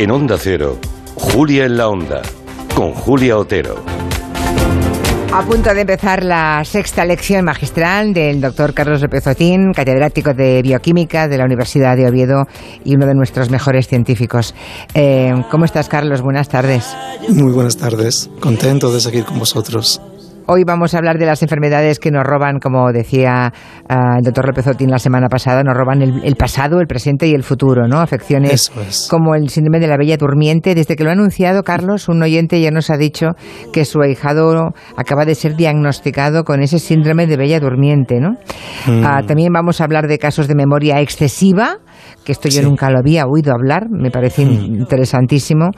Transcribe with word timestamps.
En 0.00 0.10
Onda 0.10 0.38
Cero, 0.38 0.78
Julia 1.14 1.66
en 1.66 1.76
la 1.76 1.88
Onda, 1.88 2.22
con 2.74 2.94
Julia 2.94 3.36
Otero. 3.36 3.84
A 5.30 5.42
punto 5.42 5.74
de 5.74 5.82
empezar 5.82 6.24
la 6.24 6.64
sexta 6.64 7.04
lección 7.04 7.44
magistral 7.44 8.14
del 8.14 8.40
doctor 8.40 8.72
Carlos 8.72 9.02
López 9.02 9.26
Otín, 9.26 9.74
catedrático 9.74 10.32
de 10.32 10.62
bioquímica 10.62 11.28
de 11.28 11.36
la 11.36 11.44
Universidad 11.44 11.98
de 11.98 12.08
Oviedo 12.08 12.46
y 12.82 12.94
uno 12.94 13.04
de 13.04 13.14
nuestros 13.14 13.50
mejores 13.50 13.88
científicos. 13.88 14.54
Eh, 14.94 15.34
¿Cómo 15.50 15.66
estás, 15.66 15.90
Carlos? 15.90 16.22
Buenas 16.22 16.48
tardes. 16.48 16.96
Muy 17.28 17.52
buenas 17.52 17.76
tardes. 17.76 18.30
Contento 18.40 18.90
de 18.94 19.02
seguir 19.02 19.26
con 19.26 19.38
vosotros. 19.38 20.00
Hoy 20.52 20.64
vamos 20.64 20.94
a 20.94 20.98
hablar 20.98 21.16
de 21.16 21.26
las 21.26 21.44
enfermedades 21.44 22.00
que 22.00 22.10
nos 22.10 22.24
roban, 22.24 22.58
como 22.58 22.90
decía 22.90 23.52
ah, 23.88 24.16
el 24.18 24.24
doctor 24.24 24.48
López 24.48 24.66
Otín 24.66 24.90
la 24.90 24.98
semana 24.98 25.28
pasada, 25.28 25.62
nos 25.62 25.76
roban 25.76 26.02
el, 26.02 26.34
pasado, 26.34 26.80
el 26.80 26.88
presente 26.88 27.28
y 27.28 27.34
el 27.34 27.44
futuro, 27.44 27.86
¿no? 27.86 28.00
Afecciones 28.00 28.72
como 29.08 29.36
el 29.36 29.48
síndrome 29.48 29.78
de 29.78 29.86
la 29.86 29.96
bella 29.96 30.16
durmiente. 30.16 30.74
Desde 30.74 30.96
que 30.96 31.04
lo 31.04 31.10
ha 31.10 31.12
anunciado 31.12 31.62
Carlos, 31.62 32.08
un 32.08 32.20
oyente 32.20 32.60
ya 32.60 32.72
nos 32.72 32.90
ha 32.90 32.96
dicho 32.96 33.28
que 33.72 33.84
su 33.84 34.00
ahijado 34.00 34.72
acaba 34.96 35.24
de 35.24 35.36
ser 35.36 35.54
diagnosticado 35.54 36.42
con 36.42 36.62
ese 36.62 36.80
síndrome 36.80 37.28
de 37.28 37.36
bella 37.36 37.60
durmiente, 37.60 38.18
¿no? 38.18 38.30
Mm. 38.88 39.04
Ah, 39.04 39.22
también 39.24 39.52
vamos 39.52 39.80
a 39.80 39.84
hablar 39.84 40.08
de 40.08 40.18
casos 40.18 40.48
de 40.48 40.56
memoria 40.56 41.00
excesiva 41.00 41.76
que 42.24 42.32
esto 42.32 42.48
yo 42.48 42.62
nunca 42.62 42.90
lo 42.90 42.98
había 42.98 43.24
oído 43.26 43.52
hablar, 43.52 43.88
me 43.90 44.10
parece 44.10 44.44
hmm. 44.44 44.80
interesantísimo, 44.80 45.70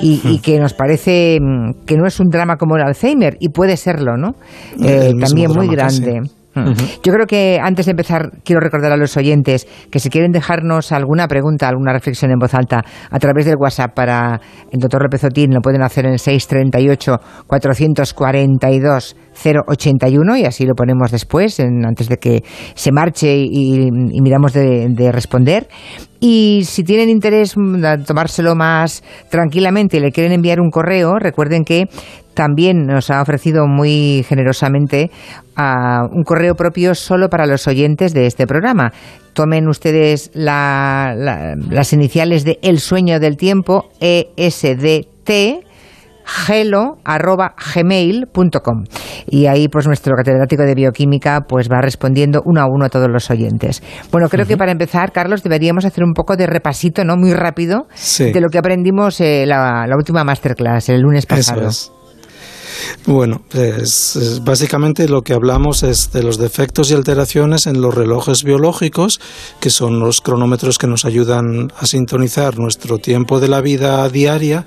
y, 0.00 0.20
y, 0.24 0.38
hmm. 0.38 0.40
que 0.40 0.60
nos 0.60 0.74
parece 0.74 1.38
mm, 1.40 1.84
que 1.86 1.96
no 1.96 2.06
es 2.06 2.20
un 2.20 2.28
drama 2.28 2.56
como 2.56 2.76
el 2.76 2.82
Alzheimer, 2.82 3.36
y 3.40 3.48
puede 3.50 3.76
serlo, 3.76 4.16
¿no? 4.16 4.36
Eh, 4.82 5.12
también 5.20 5.50
muy 5.52 5.68
grande. 5.68 6.20
Hmm. 6.54 6.72
Yo 7.02 7.12
creo 7.12 7.26
que 7.26 7.60
antes 7.62 7.84
de 7.84 7.90
empezar 7.90 8.30
quiero 8.42 8.60
recordar 8.60 8.90
a 8.90 8.96
los 8.96 9.14
oyentes 9.18 9.66
que 9.90 9.98
si 9.98 10.08
quieren 10.08 10.32
dejarnos 10.32 10.90
alguna 10.90 11.28
pregunta, 11.28 11.68
alguna 11.68 11.92
reflexión 11.92 12.30
en 12.30 12.38
voz 12.38 12.54
alta 12.54 12.82
a 13.10 13.18
través 13.18 13.44
del 13.44 13.56
WhatsApp 13.58 13.92
para 13.94 14.40
el 14.70 14.80
doctor 14.80 15.02
López 15.02 15.24
Otín, 15.24 15.52
lo 15.52 15.60
pueden 15.60 15.82
hacer 15.82 16.06
en 16.06 16.18
638 16.18 17.20
442 17.46 19.16
081 19.36 20.36
y 20.36 20.44
así 20.44 20.64
lo 20.64 20.74
ponemos 20.74 21.10
después, 21.10 21.60
antes 21.60 22.08
de 22.08 22.16
que 22.16 22.42
se 22.74 22.92
marche 22.92 23.36
y, 23.36 23.90
miramos 23.90 24.52
de, 24.52 25.10
responder. 25.12 25.68
Y 26.18 26.62
si 26.64 26.82
tienen 26.82 27.10
interés 27.10 27.56
en 27.56 28.04
tomárselo 28.04 28.54
más 28.54 29.04
tranquilamente 29.30 29.98
y 29.98 30.00
le 30.00 30.12
quieren 30.12 30.32
enviar 30.32 30.60
un 30.60 30.70
correo, 30.70 31.18
recuerden 31.18 31.64
que 31.64 31.88
también 32.34 32.86
nos 32.86 33.10
ha 33.10 33.20
ofrecido 33.22 33.66
muy 33.66 34.24
generosamente 34.28 35.10
un 35.56 36.22
correo 36.24 36.54
propio 36.54 36.94
solo 36.94 37.28
para 37.28 37.46
los 37.46 37.66
oyentes 37.66 38.12
de 38.14 38.26
este 38.26 38.46
programa. 38.46 38.92
Tomen 39.32 39.68
ustedes 39.68 40.30
las 40.34 41.92
iniciales 41.92 42.44
de 42.44 42.58
El 42.62 42.78
sueño 42.78 43.20
del 43.20 43.36
tiempo, 43.36 43.90
ESDT, 44.00 45.64
gelo.gmail.com 46.24 46.96
y 49.28 49.46
ahí 49.46 49.68
pues 49.68 49.86
nuestro 49.86 50.14
catedrático 50.16 50.62
de 50.62 50.74
bioquímica 50.74 51.42
pues 51.48 51.68
va 51.70 51.80
respondiendo 51.80 52.42
uno 52.44 52.60
a 52.60 52.66
uno 52.66 52.86
a 52.86 52.88
todos 52.88 53.08
los 53.10 53.30
oyentes. 53.30 53.82
Bueno, 54.10 54.28
creo 54.28 54.46
que 54.46 54.56
para 54.56 54.72
empezar, 54.72 55.12
Carlos, 55.12 55.42
deberíamos 55.42 55.84
hacer 55.84 56.04
un 56.04 56.12
poco 56.12 56.36
de 56.36 56.46
repasito, 56.46 57.04
¿no? 57.04 57.16
Muy 57.16 57.32
rápido 57.32 57.86
de 58.18 58.40
lo 58.40 58.48
que 58.48 58.58
aprendimos 58.58 59.20
eh, 59.20 59.44
la, 59.46 59.86
última 59.96 60.24
masterclass 60.24 60.88
el 60.88 61.00
lunes 61.00 61.26
pasado. 61.26 61.70
Bueno, 63.06 63.42
pues 63.48 64.40
básicamente 64.42 65.08
lo 65.08 65.22
que 65.22 65.32
hablamos 65.32 65.82
es 65.82 66.12
de 66.12 66.22
los 66.22 66.38
defectos 66.38 66.90
y 66.90 66.94
alteraciones 66.94 67.66
en 67.66 67.80
los 67.80 67.94
relojes 67.94 68.42
biológicos, 68.44 69.20
que 69.60 69.70
son 69.70 70.00
los 70.00 70.20
cronómetros 70.20 70.78
que 70.78 70.86
nos 70.86 71.04
ayudan 71.04 71.72
a 71.78 71.86
sintonizar 71.86 72.58
nuestro 72.58 72.98
tiempo 72.98 73.40
de 73.40 73.48
la 73.48 73.60
vida 73.60 74.08
diaria 74.08 74.66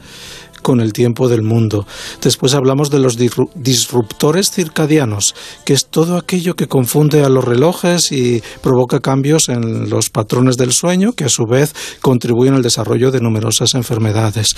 con 0.62 0.82
el 0.82 0.94
tiempo 0.94 1.28
del 1.28 1.42
mundo. 1.42 1.86
Después 2.22 2.54
hablamos 2.54 2.90
de 2.90 3.00
los 3.00 3.18
disruptores 3.18 4.52
circadianos, 4.52 5.36
que 5.66 5.74
es 5.74 5.88
todo 5.88 6.18
aquello 6.18 6.56
que 6.56 6.68
confunde 6.68 7.24
a 7.24 7.30
los 7.30 7.44
relojes 7.44 8.12
y 8.12 8.42
provoca 8.62 9.00
cambios 9.00 9.50
en 9.50 9.90
los 9.90 10.10
patrones 10.10 10.58
del 10.58 10.72
sueño, 10.72 11.14
que 11.14 11.26
a 11.26 11.30
su 11.30 11.46
vez 11.46 11.74
contribuyen 12.02 12.54
al 12.54 12.62
desarrollo 12.62 13.12
de 13.12 13.22
numerosas 13.22 13.74
enfermedades. 13.76 14.56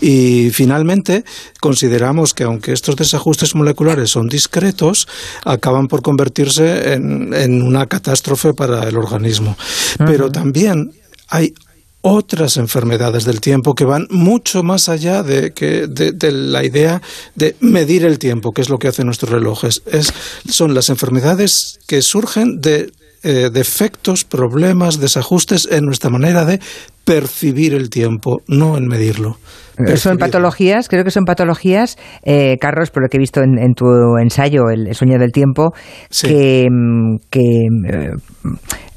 Y 0.00 0.50
finalmente, 0.50 1.24
consideramos 1.60 2.34
que 2.34 2.44
aunque 2.44 2.72
estos 2.72 2.96
desajustes 2.96 3.54
moleculares 3.54 4.10
son 4.10 4.28
discretos, 4.28 5.08
acaban 5.44 5.88
por 5.88 6.02
convertirse 6.02 6.94
en, 6.94 7.62
una 7.62 7.86
catástrofe 7.86 8.54
para 8.54 8.88
el 8.88 8.96
organismo. 8.96 9.56
Pero 9.98 10.30
también 10.30 10.92
hay 11.28 11.54
otras 12.02 12.56
enfermedades 12.56 13.24
del 13.24 13.40
tiempo 13.40 13.74
que 13.74 13.84
van 13.84 14.06
mucho 14.10 14.62
más 14.62 14.88
allá 14.88 15.22
de, 15.22 15.52
que, 15.52 15.86
de, 15.86 16.32
la 16.32 16.64
idea 16.64 17.00
de 17.36 17.56
medir 17.60 18.04
el 18.04 18.18
tiempo, 18.18 18.52
que 18.52 18.60
es 18.60 18.68
lo 18.68 18.78
que 18.78 18.88
hacen 18.88 19.06
nuestros 19.06 19.30
relojes. 19.30 19.82
Es, 19.86 20.12
son 20.48 20.74
las 20.74 20.90
enfermedades 20.90 21.78
que 21.86 22.02
surgen 22.02 22.60
de 22.60 22.90
eh, 23.22 23.50
defectos, 23.52 24.24
problemas, 24.24 24.98
desajustes 24.98 25.68
en 25.70 25.84
nuestra 25.84 26.10
manera 26.10 26.44
de 26.44 26.58
percibir 27.04 27.72
el 27.72 27.88
tiempo, 27.88 28.42
no 28.48 28.76
en 28.76 28.86
medirlo. 28.86 29.38
Son 29.96 30.18
patologías, 30.18 30.88
creo 30.88 31.02
que 31.04 31.10
son 31.10 31.24
patologías, 31.24 31.96
eh, 32.24 32.56
Carlos, 32.60 32.90
por 32.90 33.02
lo 33.02 33.08
que 33.08 33.16
he 33.16 33.20
visto 33.20 33.40
en, 33.40 33.74
tu 33.74 33.86
ensayo, 34.20 34.70
El 34.70 34.94
sueño 34.94 35.18
del 35.18 35.32
tiempo, 35.32 35.72
que, 36.20 36.66
mm, 36.70 37.16
eh, 37.32 38.10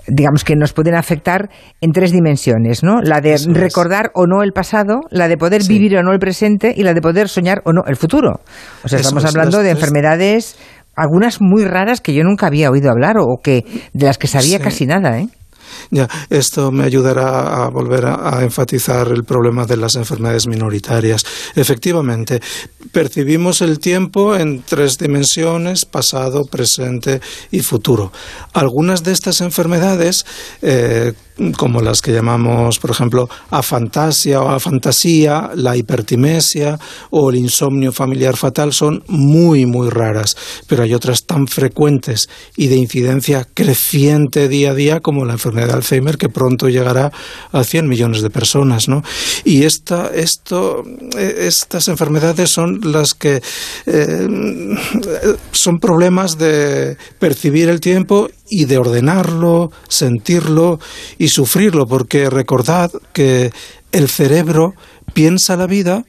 digamos 0.08 0.44
que 0.44 0.56
nos 0.56 0.74
pueden 0.74 0.96
afectar 0.96 1.50
en 1.82 1.92
tres 1.92 2.12
dimensiones, 2.12 2.84
¿no? 2.84 3.02
La 3.02 3.22
de 3.22 3.38
recordar 3.48 4.12
o 4.14 4.28
no 4.28 4.44
el 4.44 4.52
pasado, 4.52 5.02
la 5.10 5.28
de 5.28 5.38
poder 5.38 5.64
vivir 5.68 5.98
o 5.98 6.04
no 6.04 6.12
el 6.12 6.20
presente 6.20 6.74
y 6.76 6.84
la 6.84 6.94
de 6.94 7.02
poder 7.02 7.30
soñar 7.30 7.62
o 7.66 7.74
no 7.74 7.84
el 7.88 7.96
futuro. 7.96 8.42
O 8.84 8.88
sea, 8.88 9.00
estamos 9.00 9.26
hablando 9.26 9.60
de 9.60 9.72
enfermedades 9.72 10.58
algunas 10.96 11.42
muy 11.42 11.66
raras 11.66 12.02
que 12.02 12.14
yo 12.14 12.24
nunca 12.24 12.48
había 12.48 12.70
oído 12.72 12.90
hablar 12.90 13.18
o 13.20 13.38
que 13.44 13.66
de 13.94 14.06
las 14.06 14.18
que 14.18 14.28
sabía 14.28 14.60
casi 14.60 14.86
nada, 14.86 15.20
¿eh? 15.20 15.28
Ya, 15.92 16.10
esto 16.30 16.72
me 16.72 16.84
ayudará 16.84 17.64
a 17.64 17.70
volver 17.70 18.06
a, 18.06 18.44
enfatizar 18.44 19.08
el 19.10 19.24
problema 19.24 19.66
de 19.66 19.78
las 19.78 19.96
enfermedades 19.96 20.48
minoritarias. 20.48 21.26
Efectivamente, 21.56 22.42
percibimos 22.92 23.62
el 23.62 23.80
tiempo 23.80 24.36
en 24.36 24.64
tres 24.64 24.98
dimensiones, 24.98 25.86
pasado, 25.86 26.46
presente 26.46 27.22
y 27.52 27.62
futuro. 27.62 28.12
Algunas 28.54 29.04
de 29.04 29.12
estas 29.12 29.42
enfermedades, 29.42 30.26
eh, 30.62 31.14
como 31.58 31.82
las 31.82 32.02
que 32.02 32.12
llamamos, 32.12 32.80
por 32.80 32.92
ejemplo, 32.92 33.30
afantasia 33.50 34.42
o 34.42 34.50
afantasía, 34.50 35.52
la 35.56 35.76
hipertimesia 35.76 36.80
o 37.10 37.30
el 37.30 37.38
insomnio 37.38 37.92
familiar 37.92 38.38
fatal 38.38 38.74
son 38.74 39.04
muy, 39.08 39.66
muy 39.66 39.90
raras, 39.90 40.36
pero 40.68 40.84
hay 40.84 40.94
otras 40.94 41.26
tan 41.26 41.48
frecuentes 41.48 42.30
y 42.56 42.68
de 42.68 42.76
incidencia 42.76 43.48
creciente 43.54 44.48
día 44.48 44.72
a 44.72 44.74
día 44.76 45.00
como 45.00 45.26
la 45.26 45.34
enfermedad 45.34 45.68
de 45.68 45.74
Alzheimer 45.74 46.18
que 46.18 46.30
pronto 46.30 46.70
llegará 46.70 47.12
a 47.52 47.64
100 47.64 47.88
millones 47.88 48.22
de 48.22 48.30
personas, 48.30 48.88
¿no? 48.88 49.02
Y 49.44 49.64
esta, 49.64 50.08
esto, 50.14 50.84
eh, 51.18 51.36
estas 51.48 51.88
enfermedades 51.88 52.50
son 52.50 52.80
las 52.84 53.14
que 53.14 53.42
eh, 53.86 54.28
son 55.52 55.80
problemas 55.80 56.38
de 56.38 56.98
percibir 57.20 57.70
el 57.70 57.80
tiempo 57.80 58.30
y 58.50 58.66
de 58.66 58.78
ordenarlo, 58.78 59.72
sentirlo 59.88 60.80
y 61.18 61.30
sufrirlo, 61.30 61.86
porque 61.86 62.30
recordad 62.30 62.92
que 63.14 63.52
el 63.92 64.10
cerebro 64.10 64.74
piensa 65.14 65.56
la 65.56 65.68
vida 65.68 66.04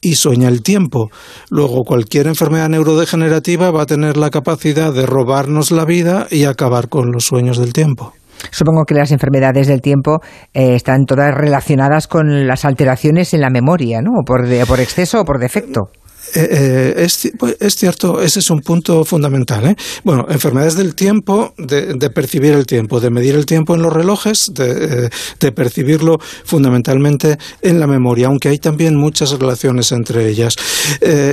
y 0.00 0.14
sueña 0.14 0.48
el 0.48 0.62
tiempo. 0.62 1.10
Luego, 1.50 1.82
cualquier 1.84 2.26
enfermedad 2.26 2.68
neurodegenerativa 2.68 3.70
va 3.70 3.82
a 3.82 3.86
tener 3.86 4.16
la 4.16 4.30
capacidad 4.30 4.92
de 4.92 5.06
robarnos 5.06 5.70
la 5.70 5.84
vida 5.84 6.26
y 6.30 6.44
acabar 6.44 6.88
con 6.88 7.10
los 7.10 7.24
sueños 7.24 7.58
del 7.58 7.72
tiempo. 7.72 8.12
Supongo 8.50 8.84
que 8.84 8.94
las 8.94 9.12
enfermedades 9.12 9.66
del 9.66 9.80
tiempo 9.80 10.20
eh, 10.52 10.74
están 10.74 11.04
todas 11.06 11.34
relacionadas 11.34 12.06
con 12.06 12.46
las 12.46 12.64
alteraciones 12.64 13.32
en 13.34 13.40
la 13.40 13.50
memoria, 13.50 14.00
¿no? 14.02 14.10
por, 14.24 14.46
por 14.66 14.80
exceso 14.80 15.20
o 15.20 15.24
por 15.24 15.38
defecto. 15.38 15.90
Eh, 16.34 16.94
eh, 16.96 17.30
pues, 17.38 17.56
es, 17.60 17.76
cierto, 17.76 18.20
ese 18.20 18.40
es 18.40 18.50
un 18.50 18.60
punto 18.60 19.04
fundamental. 19.04 19.66
¿eh? 19.66 19.76
Bueno, 20.04 20.26
enfermedades 20.28 20.76
del 20.76 20.94
tiempo, 20.94 21.54
de, 21.56 22.10
percibir 22.10 22.52
el 22.52 22.66
tiempo, 22.66 23.00
de 23.00 23.10
medir 23.10 23.34
el 23.34 23.46
tiempo 23.46 23.74
en 23.74 23.82
los 23.82 23.92
relojes, 23.92 24.52
de, 24.52 25.10
percibirlo 25.52 26.18
fundamentalmente 26.44 27.38
en 27.62 27.80
la 27.80 27.86
memoria, 27.86 28.26
aunque 28.26 28.48
hay 28.48 28.58
también 28.58 28.96
muchas 28.96 29.30
relaciones 29.30 29.92
entre 29.92 30.28
ellas. 30.28 30.56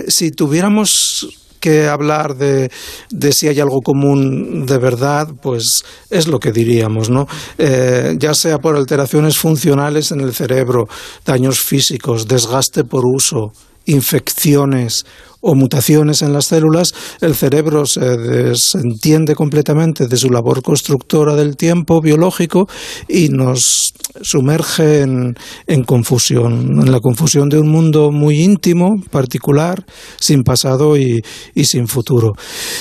si 0.07 0.31
tuviéramos 0.31 1.27
que 1.59 1.87
hablar 1.87 2.35
de, 2.35 2.69
de, 3.09 3.31
si 3.31 3.47
hay 3.47 3.59
algo 3.59 3.81
común 3.81 4.65
de 4.65 4.77
verdad, 4.77 5.29
pues 5.41 5.83
es 6.09 6.27
lo 6.27 6.39
que 6.39 6.51
diríamos, 6.51 7.09
¿no? 7.09 7.27
ya 7.57 8.33
sea 8.33 8.59
por 8.59 8.75
alteraciones 8.75 9.37
funcionales 9.37 10.11
en 10.11 10.21
el 10.21 10.33
cerebro, 10.33 10.87
daños 11.25 11.61
físicos, 11.61 12.27
desgaste 12.27 12.83
por 12.83 13.03
uso, 13.05 13.53
infecciones 13.85 15.05
o 15.43 15.55
mutaciones 15.55 16.21
en 16.21 16.33
las 16.33 16.45
células, 16.45 16.93
el 17.21 17.35
cerebro 17.35 17.85
se 17.85 18.17
desentiende 18.17 19.35
completamente 19.35 20.07
de 20.07 20.17
su 20.17 20.29
labor 20.29 20.63
constructora 20.63 21.35
del 21.35 21.57
tiempo 21.57 22.01
biológico 22.01 22.67
y 23.09 23.27
nos 23.27 23.93
sumerge 24.21 25.01
en, 25.01 25.35
en 25.67 25.83
confusión, 25.83 26.79
en 26.81 26.91
la 26.91 26.99
confusión 26.99 27.49
de 27.49 27.59
un 27.59 27.69
mundo 27.69 28.11
muy 28.11 28.41
íntimo, 28.41 29.01
particular, 29.11 29.85
sin 30.19 30.43
pasado 30.43 30.97
y, 30.97 31.21
y 31.53 31.65
sin 31.65 31.87
futuro. 31.87 32.33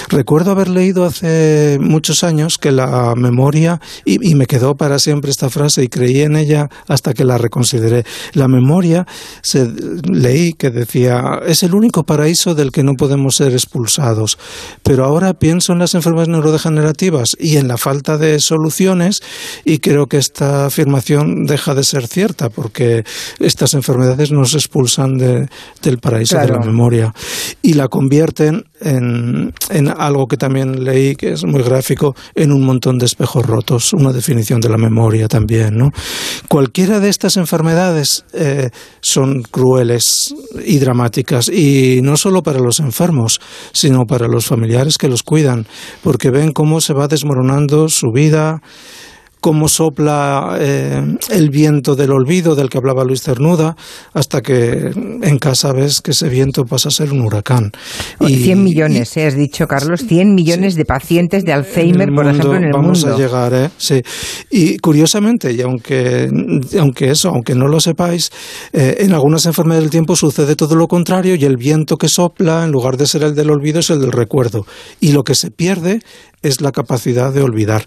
Recuerdo 0.08 0.52
haber 0.52 0.68
leído 0.68 1.04
hace 1.04 1.78
muchos 1.80 2.22
años 2.22 2.58
que 2.58 2.70
la 2.70 3.14
memoria, 3.16 3.80
y, 4.04 4.30
y, 4.30 4.34
me 4.36 4.46
quedó 4.46 4.76
para 4.76 4.98
siempre 4.98 5.30
esta 5.30 5.50
frase 5.50 5.82
y 5.82 5.88
creí 5.88 6.20
en 6.20 6.36
ella 6.36 6.68
hasta 6.86 7.12
que 7.12 7.24
la 7.24 7.38
reconsideré, 7.38 8.04
la 8.34 8.46
memoria, 8.46 9.06
leí 10.04 10.52
que 10.52 10.70
decía, 10.70 11.40
es 11.46 11.62
el 11.62 11.74
único 11.74 12.04
paraíso 12.04 12.51
del 12.54 12.72
que 12.72 12.82
no 12.82 12.94
podemos 12.94 13.36
ser 13.36 13.52
expulsados. 13.52 14.38
Pero 14.82 15.04
ahora 15.04 15.34
pienso 15.34 15.72
en 15.72 15.78
las 15.78 15.94
enfermedades 15.94 16.28
neurodegenerativas 16.28 17.36
y 17.38 17.56
en 17.56 17.68
la 17.68 17.76
falta 17.76 18.18
de 18.18 18.40
soluciones 18.40 19.22
y 19.64 19.78
creo 19.78 20.06
que 20.06 20.18
esta 20.18 20.66
afirmación 20.66 21.44
deja 21.44 21.74
de 21.74 21.84
ser 21.84 22.06
cierta 22.06 22.48
porque 22.50 23.04
estas 23.38 23.74
enfermedades 23.74 24.32
nos 24.32 24.54
expulsan 24.54 25.16
de, 25.16 25.48
del 25.82 25.98
paraíso 25.98 26.38
de 26.38 26.48
la 26.48 26.60
memoria 26.60 27.14
y 27.62 27.74
la 27.74 27.88
convierten 27.88 28.64
en, 28.80 29.52
en, 29.70 29.88
algo 29.88 30.26
que 30.26 30.36
también 30.36 30.84
leí 30.84 31.14
que 31.14 31.32
es 31.32 31.44
muy 31.44 31.62
gráfico 31.62 32.14
en 32.34 32.52
un 32.52 32.64
montón 32.64 32.98
de 32.98 33.06
espejos 33.06 33.46
rotos, 33.46 33.92
una 33.92 34.12
definición 34.12 34.60
de 34.60 34.68
la 34.68 34.76
memoria 34.76 35.28
también. 35.28 35.76
¿no? 35.76 35.90
Cualquiera 36.48 37.00
de 37.00 37.08
estas 37.08 37.36
enfermedades 37.36 38.24
eh, 38.32 38.70
son 39.00 39.42
crueles 39.42 40.34
y 40.64 40.78
dramáticas 40.78 41.48
y 41.48 42.00
no 42.02 42.16
solo 42.16 42.41
para 42.42 42.60
los 42.60 42.80
enfermos, 42.80 43.40
sino 43.72 44.06
para 44.06 44.28
los 44.28 44.46
familiares 44.46 44.98
que 44.98 45.08
los 45.08 45.22
cuidan, 45.22 45.66
porque 46.02 46.30
ven 46.30 46.52
cómo 46.52 46.80
se 46.80 46.92
va 46.92 47.08
desmoronando 47.08 47.88
su 47.88 48.12
vida, 48.12 48.60
cómo 49.42 49.68
sopla 49.68 50.56
eh, 50.60 51.02
el 51.30 51.50
viento 51.50 51.96
del 51.96 52.12
olvido 52.12 52.54
del 52.54 52.70
que 52.70 52.78
hablaba 52.78 53.04
Luis 53.04 53.22
Cernuda, 53.22 53.76
hasta 54.14 54.40
que 54.40 54.92
en 54.94 55.38
casa 55.38 55.72
ves 55.72 56.00
que 56.00 56.12
ese 56.12 56.28
viento 56.28 56.64
pasa 56.64 56.90
a 56.90 56.92
ser 56.92 57.12
un 57.12 57.22
huracán. 57.22 57.72
Y, 58.20 58.36
100 58.36 58.62
millones, 58.62 59.16
¿eh? 59.16 59.26
has 59.26 59.34
dicho, 59.34 59.66
Carlos, 59.66 60.04
100 60.06 60.36
millones 60.36 60.76
de 60.76 60.84
pacientes 60.84 61.44
de 61.44 61.52
Alzheimer, 61.52 62.10
por 62.14 62.26
ejemplo, 62.26 62.54
en 62.54 62.64
el 62.64 62.72
vamos 62.72 63.02
mundo. 63.02 63.16
Vamos 63.16 63.20
a 63.20 63.20
llegar, 63.20 63.52
¿eh? 63.52 63.70
Sí. 63.76 64.00
Y 64.48 64.78
curiosamente, 64.78 65.52
y 65.52 65.60
aunque, 65.60 66.30
aunque 66.78 67.10
eso, 67.10 67.30
aunque 67.30 67.56
no 67.56 67.66
lo 67.66 67.80
sepáis, 67.80 68.30
eh, 68.72 68.98
en 69.00 69.12
algunas 69.12 69.44
enfermedades 69.46 69.82
del 69.82 69.90
tiempo 69.90 70.14
sucede 70.14 70.54
todo 70.54 70.76
lo 70.76 70.86
contrario 70.86 71.34
y 71.34 71.44
el 71.44 71.56
viento 71.56 71.96
que 71.96 72.08
sopla, 72.08 72.62
en 72.62 72.70
lugar 72.70 72.96
de 72.96 73.08
ser 73.08 73.24
el 73.24 73.34
del 73.34 73.50
olvido, 73.50 73.80
es 73.80 73.90
el 73.90 74.00
del 74.00 74.12
recuerdo. 74.12 74.66
Y 75.00 75.10
lo 75.10 75.24
que 75.24 75.34
se 75.34 75.50
pierde 75.50 75.98
es 76.42 76.60
la 76.60 76.72
capacidad 76.72 77.32
de 77.32 77.42
olvidar. 77.42 77.86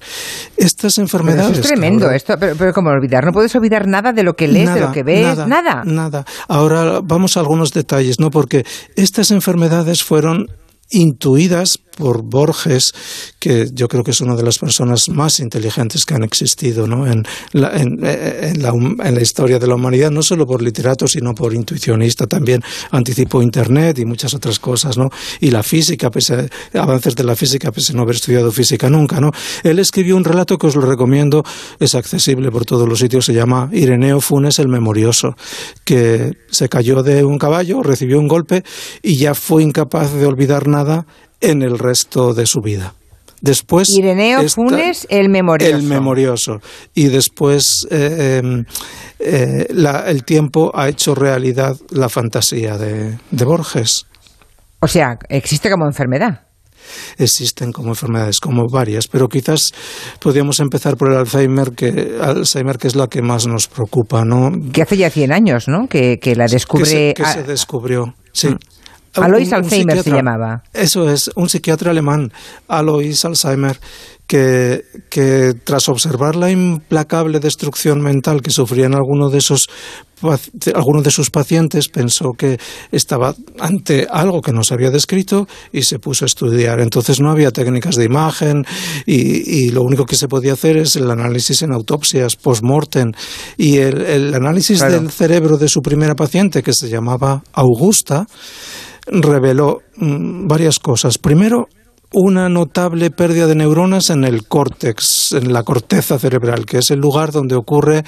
Estas 0.57 0.97
enfermedades. 0.97 1.44
Es 1.49 1.61
tremendo, 1.61 2.11
esto, 2.11 2.35
pero, 2.39 2.55
pero 2.55 2.73
como 2.73 2.89
olvidar, 2.89 3.25
no 3.25 3.31
puedes 3.31 3.55
olvidar 3.55 3.87
nada 3.87 4.13
de 4.13 4.23
lo 4.23 4.35
que 4.35 4.47
lees, 4.47 4.73
de 4.73 4.81
lo 4.81 4.91
que 4.91 5.03
ves, 5.03 5.37
nada, 5.47 5.83
nada. 5.85 6.25
Ahora 6.47 7.01
vamos 7.03 7.37
a 7.37 7.39
algunos 7.39 7.73
detalles, 7.73 8.19
¿no? 8.19 8.31
Porque 8.31 8.65
estas 8.95 9.31
enfermedades 9.31 10.03
fueron 10.03 10.47
intuidas 10.89 11.79
por 11.95 12.23
Borges, 12.23 12.93
que 13.39 13.69
yo 13.73 13.87
creo 13.87 14.03
que 14.03 14.11
es 14.11 14.21
una 14.21 14.35
de 14.35 14.43
las 14.43 14.59
personas 14.59 15.09
más 15.09 15.39
inteligentes 15.39 16.05
que 16.05 16.13
han 16.13 16.23
existido 16.23 16.87
¿no? 16.87 17.07
en, 17.07 17.23
la, 17.51 17.75
en, 17.75 17.99
en, 18.03 18.61
la, 18.61 19.21
historia 19.21 19.59
de 19.59 19.67
la 19.67 19.75
humanidad, 19.75 20.11
no 20.11 20.21
solo 20.21 20.45
por 20.45 20.61
literato, 20.61 21.07
sino 21.07 21.33
por 21.33 21.53
intuicionista. 21.53 22.27
También 22.27 22.61
anticipó 22.91 23.41
Internet 23.41 23.99
y 23.99 24.05
muchas 24.05 24.33
otras 24.33 24.59
cosas, 24.59 24.97
¿no? 24.97 25.09
Y 25.39 25.51
la 25.51 25.63
física, 25.63 26.09
pese 26.09 26.49
a 26.73 26.81
avances 26.81 27.15
de 27.15 27.23
la 27.23 27.35
física, 27.35 27.71
pese 27.71 27.93
a 27.93 27.95
no 27.95 28.03
haber 28.03 28.15
estudiado 28.15 28.51
física 28.51 28.89
nunca, 28.89 29.19
¿no? 29.19 29.31
Él 29.63 29.79
escribió 29.79 30.15
un 30.15 30.23
relato 30.23 30.57
que 30.57 30.67
os 30.67 30.75
lo 30.75 30.81
recomiendo, 30.81 31.43
es 31.79 31.95
accesible 31.95 32.51
por 32.51 32.65
todos 32.65 32.87
los 32.87 32.99
sitios, 32.99 33.25
se 33.25 33.33
llama 33.33 33.69
Ireneo 33.71 34.21
Funes 34.21 34.59
el 34.59 34.67
Memorioso, 34.67 35.35
que 35.83 36.33
se 36.49 36.69
cayó 36.69 37.03
de 37.03 37.23
un 37.23 37.37
caballo, 37.37 37.83
recibió 37.83 38.19
un 38.19 38.27
golpe 38.27 38.63
y 39.01 39.17
ya 39.17 39.33
fue 39.33 39.63
incapaz 39.63 40.13
de 40.13 40.25
olvidar 40.25 40.67
nada 40.67 41.05
en 41.41 41.61
el 41.61 41.77
resto 41.77 42.33
de 42.33 42.45
su 42.45 42.61
vida. 42.61 42.93
Después 43.41 43.89
Ireneo 43.89 44.47
Funes, 44.49 45.05
el 45.09 45.29
memorioso. 45.29 45.75
El 45.75 45.83
memorioso. 45.83 46.61
Y 46.93 47.05
después 47.07 47.85
eh, 47.91 48.41
eh, 49.19 49.67
la, 49.69 50.09
el 50.09 50.23
tiempo 50.23 50.71
ha 50.73 50.89
hecho 50.89 51.13
realidad 51.13 51.75
la 51.91 52.09
fantasía 52.09 52.77
de, 52.77 53.19
de 53.29 53.45
Borges. 53.45 54.07
O 54.79 54.87
sea, 54.87 55.19
existe 55.29 55.69
como 55.69 55.85
enfermedad 55.85 56.41
existen 57.17 57.71
como 57.71 57.89
enfermedades, 57.89 58.39
como 58.39 58.67
varias, 58.71 59.07
pero 59.07 59.27
quizás 59.27 59.73
podríamos 60.19 60.59
empezar 60.59 60.97
por 60.97 61.11
el 61.11 61.17
Alzheimer, 61.17 61.71
que 61.71 62.17
Alzheimer 62.21 62.77
que 62.77 62.87
es 62.87 62.95
la 62.95 63.07
que 63.07 63.21
más 63.21 63.47
nos 63.47 63.67
preocupa, 63.67 64.23
¿no? 64.23 64.51
Que 64.71 64.83
hace 64.83 64.97
ya 64.97 65.09
100 65.09 65.31
años, 65.31 65.67
¿no? 65.67 65.87
Que, 65.87 66.19
que 66.19 66.35
la 66.35 66.45
descubre... 66.47 66.83
Que 66.83 66.89
se, 66.89 67.13
que 67.15 67.25
se 67.25 67.43
descubrió, 67.43 68.13
sí. 68.33 68.55
Alois 69.15 69.51
Alzheimer 69.53 70.03
se 70.03 70.11
llamaba. 70.11 70.63
Eso 70.73 71.09
es, 71.09 71.29
un 71.35 71.49
psiquiatra 71.49 71.91
alemán, 71.91 72.31
Alois 72.67 73.23
Alzheimer, 73.25 73.79
que, 74.27 74.83
que, 75.09 75.53
tras 75.63 75.87
observar 75.89 76.35
la 76.35 76.49
implacable 76.49 77.39
destrucción 77.39 78.01
mental 78.01 78.41
que 78.41 78.51
sufrían 78.51 78.95
algunos 78.95 79.31
de 79.31 79.37
esos 79.37 79.67
algunos 80.73 81.03
de 81.03 81.11
sus 81.11 81.29
pacientes 81.29 81.89
pensó 81.89 82.31
que 82.37 82.57
estaba 82.91 83.35
ante 83.59 84.07
algo 84.09 84.41
que 84.41 84.53
no 84.53 84.63
se 84.63 84.73
había 84.73 84.89
descrito 84.89 85.47
y 85.71 85.83
se 85.83 85.99
puso 85.99 86.25
a 86.25 86.27
estudiar. 86.27 86.79
Entonces 86.79 87.19
no 87.19 87.31
había 87.31 87.51
técnicas 87.51 87.95
de 87.95 88.05
imagen 88.05 88.65
y, 89.05 89.65
y 89.65 89.69
lo 89.69 89.83
único 89.83 90.05
que 90.05 90.15
se 90.15 90.27
podía 90.27 90.53
hacer 90.53 90.77
es 90.77 90.95
el 90.95 91.09
análisis 91.11 91.61
en 91.61 91.73
autopsias 91.73 92.35
post-mortem. 92.35 93.11
Y 93.57 93.77
el, 93.77 94.01
el 94.01 94.33
análisis 94.33 94.79
claro. 94.79 94.93
del 94.93 95.11
cerebro 95.11 95.57
de 95.57 95.67
su 95.67 95.81
primera 95.81 96.15
paciente, 96.15 96.63
que 96.63 96.73
se 96.73 96.89
llamaba 96.89 97.43
Augusta, 97.53 98.25
reveló 99.07 99.81
mm, 99.97 100.47
varias 100.47 100.79
cosas. 100.79 101.17
Primero, 101.17 101.67
una 102.13 102.47
notable 102.49 103.11
pérdida 103.11 103.45
de 103.45 103.55
neuronas 103.55 104.09
en 104.09 104.23
el 104.23 104.47
córtex, 104.47 105.33
en 105.33 105.51
la 105.51 105.63
corteza 105.63 106.17
cerebral, 106.17 106.65
que 106.65 106.77
es 106.77 106.91
el 106.91 106.99
lugar 106.99 107.31
donde 107.31 107.55
ocurre 107.55 108.05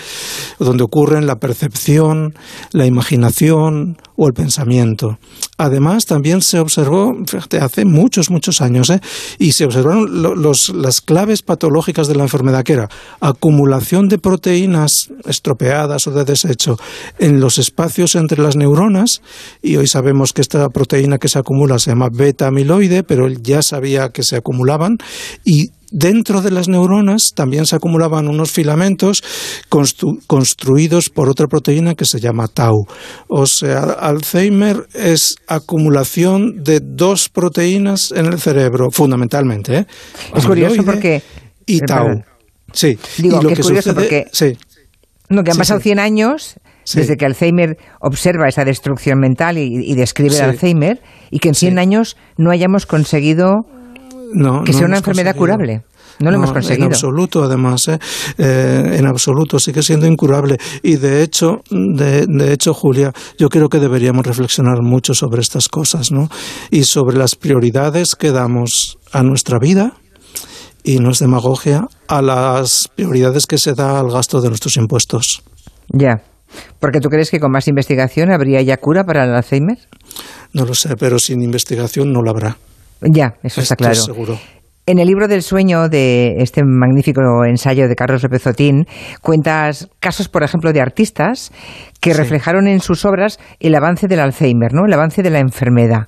donde 0.60 0.84
ocurren 0.84 1.28
la 1.28 1.40
percepción, 1.40 2.36
la 2.72 2.86
imaginación 2.86 3.98
o 4.18 4.28
el 4.28 4.34
pensamiento. 4.34 5.20
Además, 5.58 6.06
también 6.06 6.42
se 6.42 6.60
observó, 6.60 7.16
fíjate, 7.26 7.60
hace 7.60 7.86
muchos, 7.86 8.30
muchos 8.30 8.62
años, 8.62 8.90
¿eh? 8.90 9.00
y 9.40 9.54
se 9.54 9.66
observaron 9.66 10.22
los, 10.22 10.70
las 10.76 11.02
claves 11.02 11.44
patológicas 11.44 12.08
de 12.08 12.16
la 12.16 12.24
enfermedad, 12.24 12.64
que 12.64 12.74
era 12.74 12.90
acumulación 13.22 14.10
de 14.10 14.18
proteínas 14.18 14.92
estropeadas 15.26 16.08
o 16.08 16.12
de 16.12 16.26
desecho 16.26 16.78
en 17.20 17.40
los 17.40 17.60
espacios 17.60 18.16
entre 18.16 18.42
las 18.42 18.56
neuronas, 18.56 19.22
y 19.62 19.78
hoy 19.78 19.88
sabemos 19.88 20.34
que 20.34 20.42
esta 20.42 20.68
proteína 20.70 21.20
que 21.20 21.30
se 21.30 21.40
acumula 21.40 21.80
se 21.80 21.92
llama 21.92 22.10
beta 22.12 22.48
amiloide, 22.48 23.04
pero 23.04 23.28
él 23.28 23.42
ya 23.42 23.62
sabía 23.62 24.10
que 24.10 24.24
se 24.24 24.36
acumulaban, 24.36 24.98
y 25.46 25.72
dentro 25.92 26.42
de 26.42 26.52
las 26.52 26.68
neuronas 26.68 27.32
también 27.36 27.66
se 27.66 27.76
acumulaban 27.76 28.28
unos 28.28 28.52
filamentos 28.52 29.24
constru 29.70 30.20
construidos 30.28 31.10
por 31.10 31.30
otra 31.30 31.48
proteína 31.48 31.96
que 31.96 32.06
se 32.06 32.20
llama 32.20 32.48
tau. 32.48 32.86
O 33.28 33.46
sea, 33.46 33.80
Alzheimer 33.84 34.88
es 34.94 35.36
acumulación 35.48 36.64
de 36.64 36.80
dos 36.82 37.30
proteínas 37.30 38.12
en 38.12 38.26
el 38.28 38.40
cerebro, 38.40 38.90
fundamentalmente. 38.92 39.78
¿eh? 39.78 39.86
Es 40.36 40.46
curioso 40.46 40.84
porque... 40.84 41.22
Y 41.66 41.80
tau. 41.82 42.24
Sí. 42.74 42.98
Digo, 43.18 43.40
y 43.40 43.44
lo 43.44 43.50
que 43.50 43.54
es 43.56 43.62
curioso 43.62 43.90
sucede, 43.92 43.94
porque... 43.96 44.26
Sí. 44.32 44.58
No, 45.30 45.44
que 45.44 45.52
han 45.52 45.56
Sí, 45.56 45.60
pasado 45.60 45.80
sí. 45.80 45.84
100 45.84 46.00
años 46.00 46.56
desde 46.94 47.18
que 47.18 47.26
Alzheimer 47.26 47.78
observa 48.00 48.48
esa 48.48 48.64
destrucción 48.64 49.20
mental 49.20 49.58
y, 49.58 49.68
y 49.92 49.96
describe 49.96 50.38
el 50.38 50.44
Alzheimer 50.44 51.02
y 51.32 51.40
que 51.40 51.50
en 51.50 51.56
100 51.56 51.74
Sí. 51.74 51.80
años 51.80 52.18
no 52.38 52.50
hayamos 52.52 52.86
conseguido 52.86 53.66
No, 54.34 54.64
que 54.64 54.72
no 54.72 54.78
sea 54.78 54.88
una 54.88 54.98
enfermedad 54.98 55.36
conseguido. 55.36 55.58
curable. 55.58 55.84
No 56.20 56.32
lo 56.32 56.38
hemos 56.38 56.52
conseguido. 56.52 56.88
En 56.88 56.94
absoluto, 56.94 57.44
además, 57.44 57.88
¿eh? 57.90 58.00
Eh, 58.38 58.96
en 58.98 59.06
absoluto, 59.06 59.60
sigue 59.60 59.84
siendo 59.84 60.08
incurable. 60.08 60.58
Y 60.82 60.96
de 60.96 61.22
hecho, 61.22 61.62
de, 61.70 62.26
de 62.28 62.54
hecho, 62.54 62.74
Julia, 62.74 63.14
yo 63.38 63.50
creo 63.50 63.70
que 63.70 63.80
deberíamos 63.80 64.26
reflexionar 64.26 64.82
mucho 64.82 65.14
sobre 65.14 65.42
estas 65.42 65.70
cosas, 65.70 66.12
¿no? 66.12 66.28
Y 66.72 66.84
sobre 66.84 67.18
las 67.18 67.36
prioridades 67.36 68.16
que 68.16 68.32
damos 68.32 68.98
a 69.12 69.22
nuestra 69.22 69.60
vida, 69.60 69.94
y 70.84 70.98
no 71.00 71.12
es 71.12 71.20
demagogia, 71.20 71.86
a 72.08 72.22
las 72.22 72.90
prioridades 72.96 73.46
que 73.46 73.58
se 73.58 73.74
da 73.74 74.00
al 74.00 74.10
gasto 74.10 74.42
de 74.42 74.48
nuestros 74.48 74.78
impuestos. 74.78 75.44
Ya. 75.90 76.24
Porque 76.80 77.00
tú 77.00 77.10
crees 77.10 77.30
que 77.30 77.40
con 77.40 77.52
más 77.52 77.68
investigación 77.68 78.32
habría 78.32 78.62
ya 78.62 78.78
cura 78.78 79.04
para 79.04 79.26
el 79.26 79.36
Alzheimer? 79.36 79.78
No 80.54 80.66
lo 80.66 80.74
sé, 80.74 80.96
pero 80.96 81.20
sin 81.20 81.42
investigación 81.44 82.12
no 82.12 82.22
la 82.24 82.32
habrá. 82.32 82.58
Ya, 83.02 83.36
eso 83.44 83.62
está 83.62 83.76
claro. 83.76 83.96
seguro. 83.96 84.38
En 84.86 85.00
el 85.00 85.08
libro 85.08 85.28
del 85.28 85.42
sueño 85.42 85.90
de 85.90 86.36
este 86.38 86.64
magnífico 86.64 87.22
ensayo 87.46 87.90
de 87.90 87.96
Carlos 87.96 88.24
López 88.24 88.48
Otín, 88.48 88.86
cuentas 89.22 89.90
casos, 90.00 90.30
por 90.30 90.44
ejemplo, 90.44 90.72
de 90.72 90.80
artistas 90.80 91.52
que 92.00 92.14
Sí. 92.14 92.18
reflejaron 92.18 92.68
en 92.68 92.80
sus 92.80 93.04
obras 93.04 93.38
el 93.60 93.76
avance 93.76 94.08
del 94.08 94.22
Alzheimer, 94.22 94.74
¿no? 94.74 94.86
El 94.86 94.94
avance 94.94 95.22
de 95.24 95.30
la 95.30 95.40
enfermedad. 95.40 96.04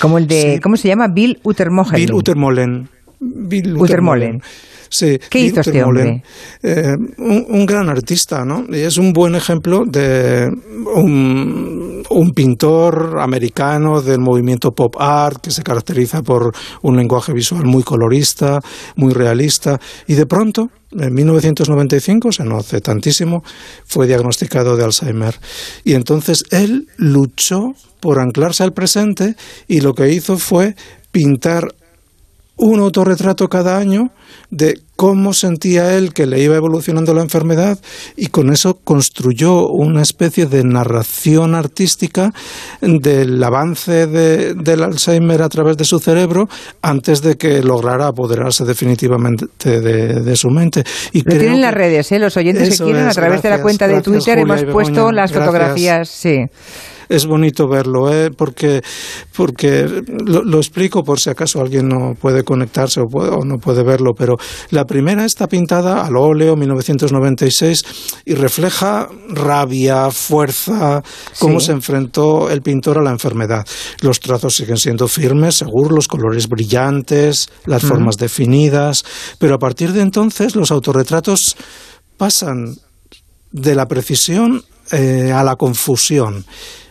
Como 0.00 0.16
el 0.16 0.26
de, 0.26 0.60
¿cómo 0.62 0.76
se 0.76 0.88
llama? 0.88 1.08
Bill 1.08 1.38
Utermolen. 1.44 1.96
Bill 1.98 2.12
Utermolen. 2.14 2.88
Bill. 3.20 4.42
Sí, 4.96 5.18
¿Qué 5.28 5.40
hizo 5.40 5.60
este 5.60 5.84
hombre? 5.84 6.22
Eh, 6.62 6.96
un, 7.18 7.66
gran 7.66 7.90
artista, 7.90 8.46
¿no? 8.46 8.64
Y 8.70 8.80
es 8.80 8.96
un 8.96 9.12
buen 9.12 9.34
ejemplo 9.34 9.82
de 9.86 10.48
un, 10.94 12.02
un, 12.08 12.30
pintor 12.30 13.18
americano 13.20 14.00
del 14.00 14.20
movimiento 14.20 14.70
pop 14.70 14.96
art 14.98 15.42
que 15.42 15.50
se 15.50 15.62
caracteriza 15.62 16.22
por 16.22 16.50
un 16.80 16.96
lenguaje 16.96 17.34
visual 17.34 17.66
muy 17.66 17.82
colorista, 17.82 18.60
muy 18.96 19.12
realista, 19.12 19.78
y 20.06 20.14
de 20.14 20.24
pronto 20.24 20.70
en 20.92 21.12
1995, 21.12 22.28
o 22.28 22.32
sea, 22.32 22.46
no 22.46 22.56
hace 22.56 22.80
tantísimo, 22.80 23.42
fue 23.84 24.06
diagnosticado 24.06 24.78
de 24.78 24.84
Alzheimer. 24.84 25.34
Y 25.84 25.92
entonces 25.92 26.44
él 26.52 26.86
luchó 26.96 27.74
por 28.00 28.18
anclarse 28.18 28.62
al 28.62 28.72
presente 28.72 29.34
y 29.68 29.82
lo 29.82 29.92
que 29.92 30.10
hizo 30.10 30.38
fue 30.38 30.74
pintar 31.10 31.74
un 32.56 32.80
autorretrato 32.80 33.48
cada 33.48 33.76
año 33.76 34.10
de 34.50 34.80
cómo 34.96 35.34
sentía 35.34 35.94
él 35.96 36.14
que 36.14 36.26
le 36.26 36.42
iba 36.42 36.56
evolucionando 36.56 37.12
la 37.12 37.20
enfermedad 37.20 37.78
y 38.16 38.28
con 38.28 38.50
eso 38.50 38.78
construyó 38.82 39.68
una 39.68 40.00
especie 40.00 40.46
de 40.46 40.64
narración 40.64 41.54
artística 41.54 42.32
del 42.80 43.42
avance 43.44 44.06
del 44.06 44.82
Alzheimer 44.82 45.42
a 45.42 45.48
través 45.50 45.76
de 45.76 45.84
su 45.84 45.98
cerebro 45.98 46.48
antes 46.80 47.20
de 47.20 47.36
que 47.36 47.62
lograra 47.62 48.06
apoderarse 48.06 48.64
definitivamente 48.64 49.46
de, 49.80 50.36
su 50.36 50.48
mente. 50.48 50.82
Y 51.12 51.22
Lo 51.22 51.38
tienen 51.38 51.60
las 51.60 51.74
redes, 51.74 52.10
¿eh? 52.12 52.18
los 52.18 52.36
oyentes 52.36 52.78
que 52.78 52.84
quieren, 52.84 53.06
a 53.06 53.12
través 53.12 53.42
de 53.42 53.50
la 53.50 53.60
cuenta 53.60 53.86
de 53.86 54.00
Twitter 54.00 54.38
hemos 54.38 54.64
puesto 54.64 55.12
las 55.12 55.32
fotografías, 55.32 56.08
sí 56.08 56.46
es 57.08 57.26
bonito 57.26 57.68
verlo, 57.68 58.12
¿eh? 58.12 58.30
porque, 58.30 58.82
porque 59.34 59.86
lo, 60.24 60.58
explico 60.58 61.02
por 61.02 61.20
si 61.20 61.30
acaso 61.30 61.60
alguien 61.60 61.88
no 61.88 62.14
puede 62.14 62.42
conectarse 62.42 63.00
o, 63.00 63.04
o, 63.04 63.44
no 63.44 63.58
puede 63.58 63.82
verlo, 63.82 64.12
pero 64.16 64.36
la 64.70 64.84
primera 64.84 65.24
está 65.24 65.46
pintada 65.46 66.04
al 66.04 66.16
óleo 66.16 66.56
1996 66.56 67.84
y 68.24 68.34
refleja 68.34 69.08
rabia, 69.28 70.10
fuerza, 70.10 71.02
cómo 71.38 71.60
se 71.60 71.72
enfrentó 71.72 72.50
el 72.50 72.62
pintor 72.62 72.98
a 72.98 73.02
la 73.02 73.10
enfermedad. 73.10 73.64
Los 74.00 74.20
trazos 74.20 74.56
siguen 74.56 74.76
siendo 74.76 75.08
firmes, 75.08 75.56
seguros, 75.56 75.92
los 75.92 76.08
colores 76.08 76.48
brillantes, 76.48 77.48
las 77.64 77.82
formas 77.82 78.16
definidas, 78.16 79.04
pero 79.38 79.54
a 79.54 79.58
partir 79.58 79.92
de 79.92 80.00
entonces 80.00 80.56
los 80.56 80.70
autorretratos 80.70 81.56
pasan 82.16 82.76
de 83.52 83.74
la 83.74 83.86
precisión 83.86 84.62
eh, 84.92 85.32
a 85.32 85.42
la 85.42 85.56
confusión 85.56 86.44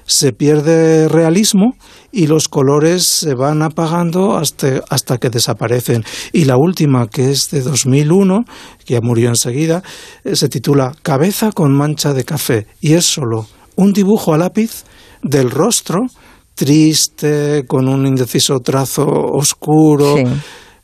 se 0.06 0.34
pierde 0.34 1.08
realismo 1.08 1.76
y 2.12 2.28
los 2.28 2.48
colores 2.48 3.06
se 3.06 3.34
van 3.34 3.62
apagando 3.62 4.38
hasta, 4.38 4.82
hasta 4.90 5.18
que 5.18 5.30
desaparecen. 5.30 6.04
Y 6.32 6.46
la 6.46 6.58
última, 6.58 7.08
que 7.08 7.32
es 7.32 7.50
de 7.50 7.62
2001, 7.62 8.46
que 8.86 8.94
ya 8.94 9.02
murió 9.02 9.30
enseguida, 9.30 9.84
eh, 10.24 10.36
se 10.36 10.50
titula 10.50 10.94
Cabeza 11.02 11.52
con 11.52 11.74
mancha 11.74 12.14
de 12.14 12.24
café 12.24 12.68
y 12.82 12.94
es 12.94 13.06
solo 13.06 13.48
un 13.76 13.94
dibujo 13.94 14.34
a 14.34 14.38
lápiz 14.38 14.84
del 15.22 15.52
rostro 15.52 16.08
triste, 16.54 17.66
con 17.68 17.90
un 17.90 18.08
indeciso 18.08 18.60
trazo 18.62 19.06
oscuro 19.06 20.16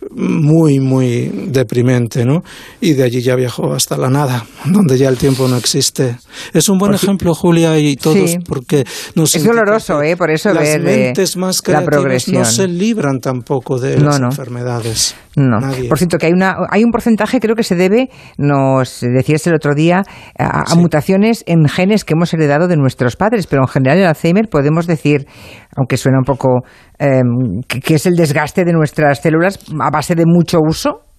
muy, 0.10 0.80
muy 0.80 1.32
deprimente, 1.48 2.26
¿no? 2.26 2.44
Y 2.80 2.94
de 2.94 3.04
allí 3.04 3.22
ya 3.22 3.36
viajó 3.36 3.74
hasta 3.74 3.98
la 3.98 4.10
nada, 4.10 4.46
donde 4.66 4.98
ya 4.98 5.10
el 5.10 5.18
tiempo 5.18 5.48
no 5.48 5.58
existe. 5.58 6.18
Es 6.54 6.70
un 6.70 6.78
buen 6.78 6.94
ejemplo, 6.94 7.34
Julia, 7.34 7.78
y 7.78 7.96
todos, 7.96 8.38
porque 8.48 8.84
nos 9.16 9.36
Es 9.36 9.44
doloroso, 9.44 10.02
¿eh? 10.02 10.18
Por 10.18 10.32
eso 10.32 10.54
las 10.54 10.64
ver 10.64 10.82
mentes 10.82 11.38
más 11.38 11.62
la 11.68 11.84
progresión. 11.84 12.42
no 12.42 12.46
se 12.46 12.68
libran 12.68 13.20
tampoco 13.20 13.80
de 13.80 14.00
las 14.00 14.20
enfermedades. 14.20 15.16
No. 15.36 15.60
Por 15.88 15.98
cierto, 15.98 16.18
que 16.18 16.26
hay, 16.26 16.34
una, 16.34 16.58
hay 16.70 16.84
un 16.84 16.92
porcentaje, 16.92 17.40
creo 17.40 17.56
que 17.56 17.64
se 17.64 17.76
debe, 17.76 18.10
nos 18.38 19.00
decías 19.00 19.48
el 19.48 19.56
otro 19.56 19.74
día, 19.74 20.04
a, 20.38 20.76
mutaciones 20.76 21.44
en 21.48 21.70
genes 21.70 22.04
que 22.04 22.16
hemos 22.16 22.34
heredado 22.34 22.68
de 22.68 22.76
nuestros 22.76 23.16
padres, 23.16 23.48
pero 23.48 23.62
en 23.62 23.70
general 23.70 24.00
el 24.00 24.06
Alzheimer 24.08 24.50
podemos 24.50 24.88
decir, 24.88 25.28
aunque 25.76 25.98
suena 25.98 26.20
un 26.20 26.26
poco, 26.26 26.62
em, 26.98 27.62
que 27.68 27.96
es 27.96 28.06
el 28.06 28.16
desgaste 28.16 28.66
de 28.66 28.74
nuestras 28.74 29.22
células 29.22 29.60
a 29.80 29.90
base 29.90 30.16
de 30.16 30.26
mucho 30.26 30.60
uso. 30.62 31.12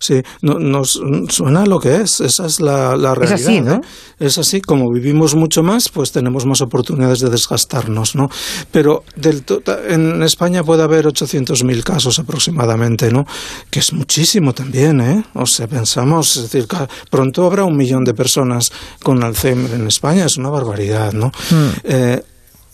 Sí, 0.00 0.22
nos 0.42 1.00
suena 1.28 1.66
lo 1.66 1.80
que 1.80 1.96
es, 1.96 2.20
esa 2.20 2.46
es 2.46 2.60
la, 2.60 2.94
realidad. 2.94 3.24
Es 3.24 3.32
así, 3.32 3.60
¿no? 3.60 3.74
¿eh? 3.74 3.80
Es 4.20 4.38
así, 4.38 4.60
como 4.60 4.90
vivimos 4.92 5.34
mucho 5.34 5.62
más, 5.62 5.88
pues 5.88 6.12
tenemos 6.12 6.46
más 6.46 6.60
oportunidades 6.60 7.20
de 7.20 7.30
desgastarnos, 7.30 8.14
¿no? 8.14 8.28
Pero 8.70 9.02
del 9.16 9.44
en 9.88 10.22
España 10.22 10.62
puede 10.62 10.82
haber 10.82 11.06
800.000 11.06 11.82
casos 11.82 12.18
aproximadamente, 12.18 13.10
¿no? 13.10 13.24
Que 13.70 13.80
es 13.80 13.92
muchísimo 13.92 14.52
también, 14.52 15.00
¿eh? 15.00 15.24
O 15.34 15.46
sea, 15.46 15.66
pensamos, 15.66 16.36
es 16.36 16.50
decir, 16.50 16.68
pronto 17.10 17.46
habrá 17.46 17.64
un 17.64 17.76
millón 17.76 18.04
de 18.04 18.14
personas 18.14 18.70
con 19.02 19.22
Alzheimer 19.24 19.72
en 19.74 19.86
España, 19.88 20.26
es 20.26 20.36
una 20.36 20.50
barbaridad, 20.50 21.12
¿no? 21.12 21.32
Hmm. 21.50 21.70
Eh, 21.82 22.22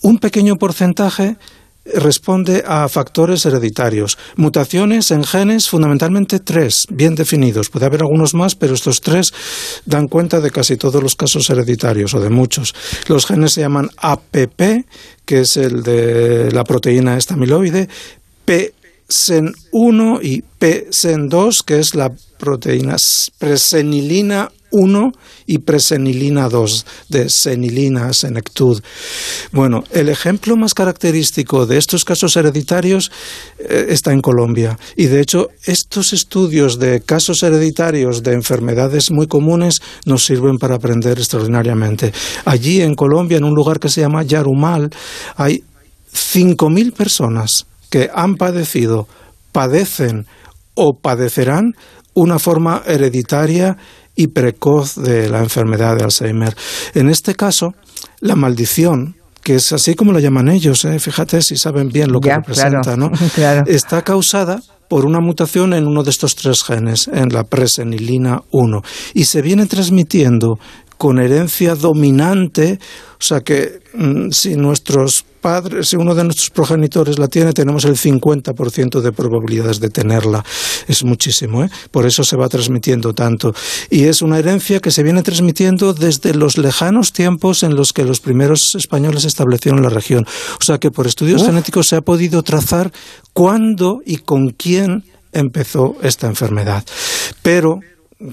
un 0.05 0.19
pequeño 0.19 0.57
porcentaje 0.57 1.37
responde 1.87 2.63
a 2.67 2.89
factores 2.89 3.45
hereditarios. 3.47 4.19
Mutaciones 4.37 5.11
en 5.11 5.25
genes, 5.25 5.69
fundamentalmente 5.69 6.41
tres, 6.41 6.87
bien 6.91 7.15
definidos. 7.15 7.71
Puede 7.71 7.87
haber 7.87 8.03
algunos 8.03 8.35
más, 8.35 8.55
pero 8.55 8.75
estos 8.75 9.01
tres 9.01 9.33
dan 9.87 10.07
cuenta 10.09 10.41
de 10.41 10.51
casi 10.51 10.77
todos 10.77 11.03
los 11.03 11.17
casos 11.17 11.49
hereditarios 11.49 12.15
o 12.15 12.21
de 12.21 12.29
muchos. 12.29 12.75
Los 13.09 13.25
genes 13.27 13.55
se 13.55 13.63
llaman 13.63 13.89
APP, 13.97 14.87
que 15.25 15.41
es 15.41 15.57
el 15.57 15.83
de 15.83 16.53
la 16.53 16.65
proteína 16.65 17.17
estamiloide, 17.17 17.89
PSEN1 18.47 20.21
y 20.23 20.45
PSEN2, 20.61 21.65
que 21.65 21.79
es 21.79 21.95
la 21.95 22.13
proteína 22.39 22.97
presenilina 23.39 24.51
1 24.75 25.13
y 25.47 25.59
presenilina 25.59 26.49
2 26.49 26.87
de 27.09 27.31
senilina, 27.31 28.13
senectud. 28.13 28.83
Bueno, 29.53 29.85
el 29.93 30.09
ejemplo 30.09 30.57
más 30.57 30.75
característico 30.75 31.65
de 31.65 31.79
estos 31.79 32.05
casos 32.05 32.37
hereditarios 32.37 33.13
eh, 33.59 33.87
está 33.91 34.13
en 34.13 34.21
Colombia 34.21 34.77
y 34.97 35.07
de 35.07 35.21
hecho 35.21 35.49
estos 35.65 36.13
estudios 36.13 36.81
de 36.81 37.01
casos 37.01 37.45
hereditarios 37.45 38.25
de 38.25 38.33
enfermedades 38.33 39.13
muy 39.13 39.29
comunes 39.29 39.81
nos 40.07 40.25
sirven 40.25 40.59
para 40.59 40.75
aprender 40.75 41.19
extraordinariamente. 41.19 42.13
Allí 42.45 42.83
en 42.83 42.95
Colombia, 42.95 43.39
en 43.39 43.45
un 43.45 43.55
lugar 43.55 43.79
que 43.79 43.89
se 43.89 44.01
llama 44.01 44.25
Yarumal, 44.25 44.91
hay 45.37 45.63
5.000 46.13 46.93
personas 46.93 47.67
que 47.91 48.11
han 48.13 48.35
padecido, 48.35 49.07
padecen 49.53 50.27
o 50.75 50.99
padecerán 50.99 51.75
una 52.15 52.39
forma 52.39 52.83
hereditaria 52.87 53.77
y 54.17 54.29
precoz 54.29 54.97
de 54.97 55.29
la 55.29 55.41
enfermedad 55.41 55.97
de 55.97 56.05
Alzheimer. 56.05 56.55
En 56.95 57.09
este 57.09 57.35
caso, 57.35 57.75
la 58.21 58.37
maldición, 58.37 59.17
que 59.43 59.57
es 59.57 59.73
así 59.73 59.95
como 59.95 60.13
lo 60.13 60.21
llaman 60.21 60.49
ellos, 60.49 60.85
¿eh? 60.85 60.99
fíjate 60.99 61.43
si 61.43 61.57
saben 61.57 61.89
bien 61.89 62.13
lo 62.13 62.21
que 62.21 62.35
representa, 62.35 62.97
¿no? 62.97 63.11
está 63.67 64.03
causada 64.03 64.63
por 64.89 65.07
una 65.07 65.21
mutación 65.21 65.75
en 65.75 65.87
uno 65.87 66.03
de 66.03 66.11
estos 66.11 66.37
tres 66.37 66.63
genes, 66.63 67.09
en 67.13 67.31
la 67.31 67.45
presenilina 67.45 68.43
1, 68.51 68.83
y 69.15 69.25
se 69.25 69.43
viene 69.43 69.67
transmitiendo 69.67 70.59
con 70.99 71.19
herencia 71.19 71.75
dominante, 71.75 72.79
o 73.19 73.23
sea 73.23 73.41
que 73.41 73.81
mm, 73.95 74.31
si 74.31 74.57
nuestros 74.57 75.25
padres, 75.45 75.91
si 75.91 75.97
uno 75.97 76.15
de 76.15 76.25
nuestros 76.25 76.49
progenitores 76.49 77.19
la 77.19 77.29
tiene, 77.29 77.53
tenemos 77.53 77.85
el 77.85 77.97
50% 77.97 79.03
de 79.03 79.13
probabilidades 79.13 79.79
de 79.79 79.91
tenerla. 79.91 80.43
Es 80.89 81.05
muchísimo, 81.05 81.63
¿eh? 81.63 81.69
Por 81.91 82.07
eso 82.07 82.25
se 82.25 82.35
va 82.35 82.49
transmitiendo 82.49 83.13
tanto. 83.13 83.55
Y 83.91 84.05
es 84.05 84.23
una 84.23 84.39
herencia 84.39 84.81
que 84.81 84.91
se 84.91 85.03
viene 85.03 85.23
transmitiendo 85.23 85.93
desde 85.93 86.33
los 86.33 86.57
lejanos 86.57 87.13
tiempos 87.13 87.63
en 87.63 87.77
los 87.77 87.93
que 87.93 88.05
los 88.05 88.21
primeros 88.21 88.75
españoles 88.75 89.27
establecieron 89.27 89.83
la 89.83 89.91
región. 89.91 90.25
O 90.59 90.65
sea 90.65 90.79
que 90.79 90.91
por 90.91 91.07
estudios 91.07 91.45
genéticos 91.45 91.89
se 91.89 91.97
ha 91.97 92.01
podido 92.01 92.43
trazar 92.43 92.91
cuándo 93.35 94.01
y 94.07 94.17
con 94.17 94.49
quién 94.49 95.05
empezó 95.35 95.95
esta 96.01 96.27
enfermedad. 96.27 96.85
Pero 97.43 97.81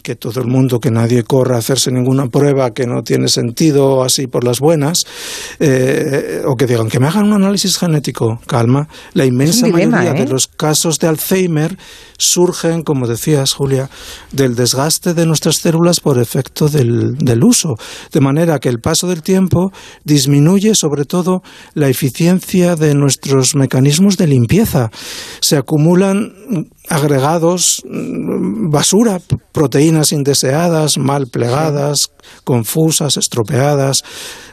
que 0.04 0.16
todo 0.16 0.42
el 0.42 0.48
mundo, 0.48 0.80
que 0.80 0.92
nadie 0.92 1.24
corra 1.24 1.56
a 1.56 1.60
hacerse 1.60 1.92
ninguna 1.92 2.28
prueba 2.28 2.72
que 2.72 2.86
no 2.88 3.04
tiene 3.04 3.28
sentido 3.28 4.04
así 4.04 4.28
por 4.28 4.44
las 4.44 4.60
buenas, 4.60 5.06
eh, 5.60 6.42
o 6.46 6.56
que 6.56 6.68
digan 6.68 6.88
que 6.88 7.00
me 7.00 7.08
hagan 7.08 7.26
un 7.26 7.34
análisis 7.34 7.78
genético, 7.78 8.40
calma. 8.48 8.88
La 9.14 9.26
inmensa 9.26 9.68
mayoría 9.68 10.14
de 10.14 10.24
¿eh? 10.24 10.28
los 10.28 10.48
casos 10.48 11.00
de 11.00 11.08
Alzheimer 11.08 11.78
surgen, 12.18 12.84
como 12.84 13.08
decías, 13.08 13.54
Julia, 13.54 13.90
del 14.32 14.56
desgaste 14.56 15.14
de 15.14 15.26
nuestras 15.26 15.58
células 15.58 16.00
por 16.00 16.20
efecto 16.20 16.70
del, 16.70 17.16
del 17.18 17.44
uso. 17.44 17.76
De 18.12 18.22
manera 18.22 18.60
que 18.60 18.70
el 18.70 18.80
paso 18.80 19.08
del 19.08 19.24
tiempo 19.24 19.72
disminuye 20.04 20.76
sobre 20.76 21.06
todo 21.06 21.42
la 21.74 21.90
eficiencia 21.90 22.76
de 22.76 22.94
nuestros 22.94 23.56
mecanismos 23.56 24.18
de 24.18 24.28
limpieza. 24.28 24.92
Se 25.42 25.58
acumulan 25.58 26.34
agregados, 26.92 27.82
mm, 27.90 28.70
basura, 28.70 29.20
proteínas 29.54 30.12
indeseadas, 30.12 30.98
mal 30.98 31.28
plegadas, 31.28 32.12
confusas, 32.44 33.16
estropeadas, 33.16 34.04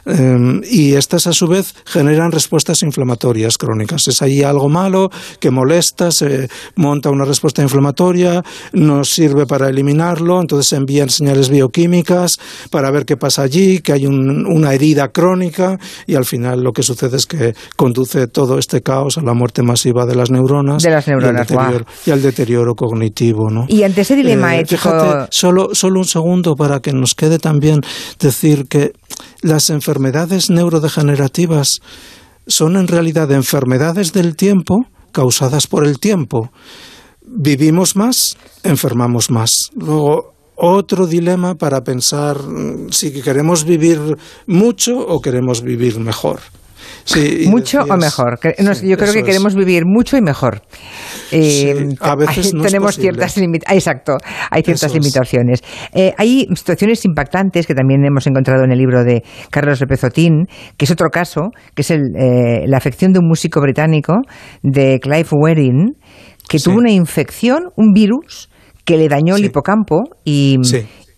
em, 0.05 0.61
y 0.63 0.93
estas 0.93 1.27
a 1.27 1.33
su 1.33 1.47
vez 1.47 1.75
generan 1.85 2.31
respuestas 2.31 2.81
inflamatorias 2.81 3.57
crónicas. 3.57 4.07
Es 4.07 4.21
ahí 4.21 4.41
algo 4.41 4.69
malo 4.69 5.09
que 5.39 5.51
molesta, 5.51 6.11
se 6.11 6.49
monta 6.75 7.09
una 7.09 7.25
respuesta 7.25 7.61
inflamatoria, 7.61 8.41
no 8.71 9.03
sirve 9.03 9.45
para 9.45 9.67
eliminarlo, 9.67 10.39
entonces 10.39 10.67
se 10.69 10.77
envían 10.77 11.09
señales 11.09 11.49
bioquímicas 11.49 12.39
para 12.71 12.89
ver 12.89 13.05
qué 13.05 13.17
pasa 13.17 13.41
allí, 13.41 13.79
que 13.79 13.91
hay 13.91 14.05
una 14.05 14.73
herida 14.73 15.09
crónica 15.09 15.77
y 16.07 16.15
al 16.15 16.25
final 16.25 16.63
lo 16.63 16.71
que 16.71 16.83
sucede 16.83 17.17
es 17.17 17.25
que 17.25 17.53
conduce 17.75 18.27
todo 18.27 18.57
este 18.57 18.81
caos 18.81 19.17
a 19.17 19.21
la 19.21 19.33
muerte 19.33 19.61
masiva 19.61 20.05
de 20.05 20.15
las 20.15 20.31
neuronas, 20.31 20.81
de 20.83 20.91
las 20.91 21.07
neuronas 21.07 21.47
y, 22.05 22.11
al 22.11 22.21
deterioro, 22.21 22.28
cognitivo. 22.75 23.49
¿no? 23.49 23.65
Y 23.67 23.83
ante 23.83 24.01
ese 24.01 24.15
dilema 24.15 24.55
eh, 24.55 24.61
ético... 24.61 25.27
solo, 25.31 25.69
solo 25.73 25.99
un 25.99 26.05
segundo 26.05 26.55
para 26.55 26.79
que 26.79 26.91
nos 26.93 27.15
quede 27.15 27.39
también 27.39 27.81
decir 28.19 28.67
que 28.67 28.93
las 29.41 29.69
enfermedades 29.69 30.49
neurodegenerativas 30.49 31.79
son 32.47 32.77
en 32.77 32.87
realidad 32.87 33.31
enfermedades 33.31 34.13
del 34.13 34.35
tiempo 34.35 34.85
causadas 35.11 35.67
por 35.67 35.85
el 35.85 35.99
tiempo. 35.99 36.51
Vivimos 37.21 37.95
más, 37.95 38.37
enfermamos 38.63 39.29
más. 39.29 39.69
Luego, 39.75 40.33
otro 40.55 41.07
dilema 41.07 41.55
para 41.55 41.81
pensar 41.81 42.37
mm, 42.41 42.89
si 42.91 43.11
queremos 43.21 43.65
vivir 43.65 43.99
mucho 44.47 44.97
o 44.97 45.21
queremos 45.21 45.61
vivir 45.61 45.99
mejor 45.99 46.41
mucho 47.45 47.79
o 47.81 47.97
mejor. 47.97 48.39
yo 48.83 48.97
creo 48.97 49.13
que 49.13 49.23
queremos 49.23 49.55
vivir 49.55 49.83
mucho 49.85 50.17
y 50.17 50.21
mejor. 50.21 50.61
Eh, 51.31 51.95
a 51.99 52.15
veces 52.15 52.51
tenemos 52.51 52.95
ciertas 52.95 53.37
limitaciones. 53.37 53.85
Exacto, 53.87 54.17
hay 54.49 54.63
ciertas 54.63 54.93
limitaciones. 54.93 55.61
Eh, 55.93 56.13
hay 56.17 56.47
situaciones 56.55 57.05
impactantes 57.05 57.67
que 57.67 57.73
también 57.73 58.03
hemos 58.05 58.25
encontrado 58.27 58.63
en 58.63 58.71
el 58.71 58.77
libro 58.77 59.03
de 59.03 59.23
Carlos 59.49 59.79
Repezotín, 59.79 60.45
que 60.77 60.85
es 60.85 60.91
otro 60.91 61.09
caso, 61.09 61.51
que 61.75 61.81
es 61.81 61.91
eh, 61.91 61.99
la 62.65 62.77
afección 62.77 63.13
de 63.13 63.19
un 63.19 63.27
músico 63.27 63.61
británico, 63.61 64.13
de 64.63 64.99
Clive 64.99 65.29
Wedding, 65.31 65.97
que 66.47 66.59
tuvo 66.59 66.77
una 66.77 66.91
infección, 66.91 67.69
un 67.75 67.93
virus, 67.93 68.49
que 68.85 68.97
le 68.97 69.07
dañó 69.07 69.35
el 69.35 69.45
hipocampo 69.45 70.01
y, 70.23 70.57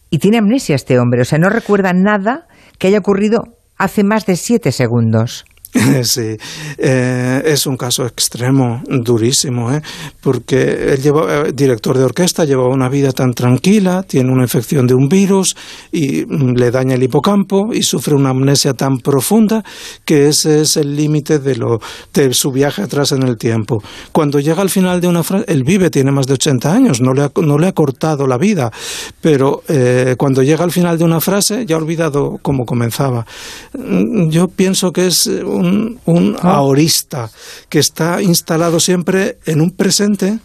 y 0.10 0.20
tiene 0.20 0.39
amnesia 0.39 0.75
este 0.75 1.00
hombre. 1.00 1.22
O 1.22 1.25
sea, 1.25 1.39
no 1.39 1.50
recuerda 1.50 1.94
nada 1.94 2.48
que 2.77 2.88
haya 2.88 2.98
ocurrido 2.98 3.44
hace 3.77 4.03
más 4.03 4.25
de 4.25 4.36
siete 4.36 4.72
segundos. 4.72 5.46
Sí, 6.04 6.36
eh, 6.78 7.42
es 7.46 7.66
un 7.66 7.78
caso 7.78 8.06
extremo, 8.06 8.82
durísimo, 8.88 9.72
¿eh? 9.72 9.82
porque 10.20 10.94
él 10.94 11.01
lleva, 11.01 11.48
eh, 11.48 11.51
director 11.54 11.98
de 11.98 12.04
orquesta, 12.04 12.44
lleva 12.44 12.68
una 12.68 12.90
vida 12.90 13.12
tan 13.12 13.34
tranquila, 13.34 14.04
tiene 14.04 14.32
una 14.32 14.44
infección 14.44 14.88
de 14.88 14.94
un 14.94 15.08
virus 15.08 15.56
y 15.92 16.25
mm, 16.25 16.56
le 16.56 16.72
daña 16.72 16.96
el 16.96 17.04
hipocampo 17.04 17.74
y 17.74 17.84
sufre 17.84 18.16
una 18.16 18.32
amnesia 18.32 18.74
tan 18.74 18.98
profunda 18.98 19.63
que 20.04 20.28
ese 20.28 20.62
es 20.62 20.75
el 20.78 20.96
límite 20.96 21.40
de, 21.40 21.80
de 22.13 22.34
su 22.34 22.51
viaje 22.51 22.82
atrás 22.82 23.12
en 23.12 23.24
el 23.24 23.38
tiempo. 23.38 23.82
Cuando 24.12 24.40
llega 24.40 24.62
al 24.62 24.70
final 24.70 25.00
de 25.00 25.08
una 25.08 25.24
frase, 25.24 25.46
él 25.48 25.63
vive, 25.63 25.90
tiene 25.90 26.12
más 26.12 26.28
de 26.28 26.34
80 26.34 26.74
años, 26.74 27.01
no 27.01 27.13
le 27.13 27.24
ha, 27.24 27.32
no 27.42 27.58
le 27.58 27.68
ha 27.68 27.74
cortado 27.74 28.28
la 28.28 28.38
vida, 28.38 28.72
pero 29.22 29.63
eh, 29.68 30.16
cuando 30.18 30.44
llega 30.44 30.63
al 30.63 30.72
final 30.72 30.98
de 30.98 31.04
una 31.06 31.22
frase 31.22 31.66
ya 31.66 31.75
ha 31.75 31.80
olvidado 31.80 32.40
cómo 32.42 32.66
comenzaba. 32.66 33.25
Mm, 33.78 34.30
yo 34.30 34.48
pienso 34.48 34.92
que 34.92 35.08
es 35.08 35.28
un, 35.28 35.61
ah. 36.41 36.56
ahorista 36.56 37.30
que 37.70 37.80
está 37.80 38.22
instalado 38.22 38.80
siempre 38.80 39.38
en 39.46 39.62
un 39.62 39.72
presente 39.72 40.39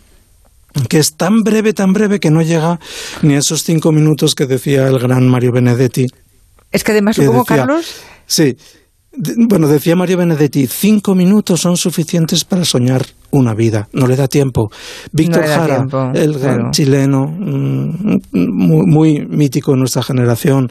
que 0.88 0.98
es 0.98 1.16
tan 1.16 1.42
breve, 1.42 1.72
tan 1.72 1.92
breve 1.92 2.20
que 2.20 2.30
no 2.30 2.42
llega 2.42 2.78
ni 3.22 3.34
a 3.34 3.38
esos 3.38 3.62
cinco 3.62 3.92
minutos 3.92 4.34
que 4.34 4.46
decía 4.46 4.86
el 4.86 4.98
gran 4.98 5.26
Mario 5.28 5.52
Benedetti. 5.52 6.06
Es 6.70 6.84
que 6.84 6.92
además, 6.92 7.16
supongo, 7.16 7.44
Carlos. 7.44 7.94
Sí, 8.26 8.56
bueno, 9.48 9.68
decía 9.68 9.96
Mario 9.96 10.18
Benedetti, 10.18 10.66
cinco 10.66 11.14
minutos 11.14 11.60
son 11.60 11.76
suficientes 11.76 12.44
para 12.44 12.64
soñar 12.64 13.06
una 13.30 13.54
vida, 13.54 13.88
no 13.92 14.06
le 14.06 14.16
da 14.16 14.28
tiempo. 14.28 14.70
Víctor 15.12 15.46
Jara, 15.46 15.86
el 16.14 16.38
gran 16.38 16.70
chileno, 16.70 17.26
mm, 17.26 18.18
muy, 18.32 19.26
mítico 19.26 19.72
en 19.72 19.80
nuestra 19.80 20.02
generación, 20.02 20.68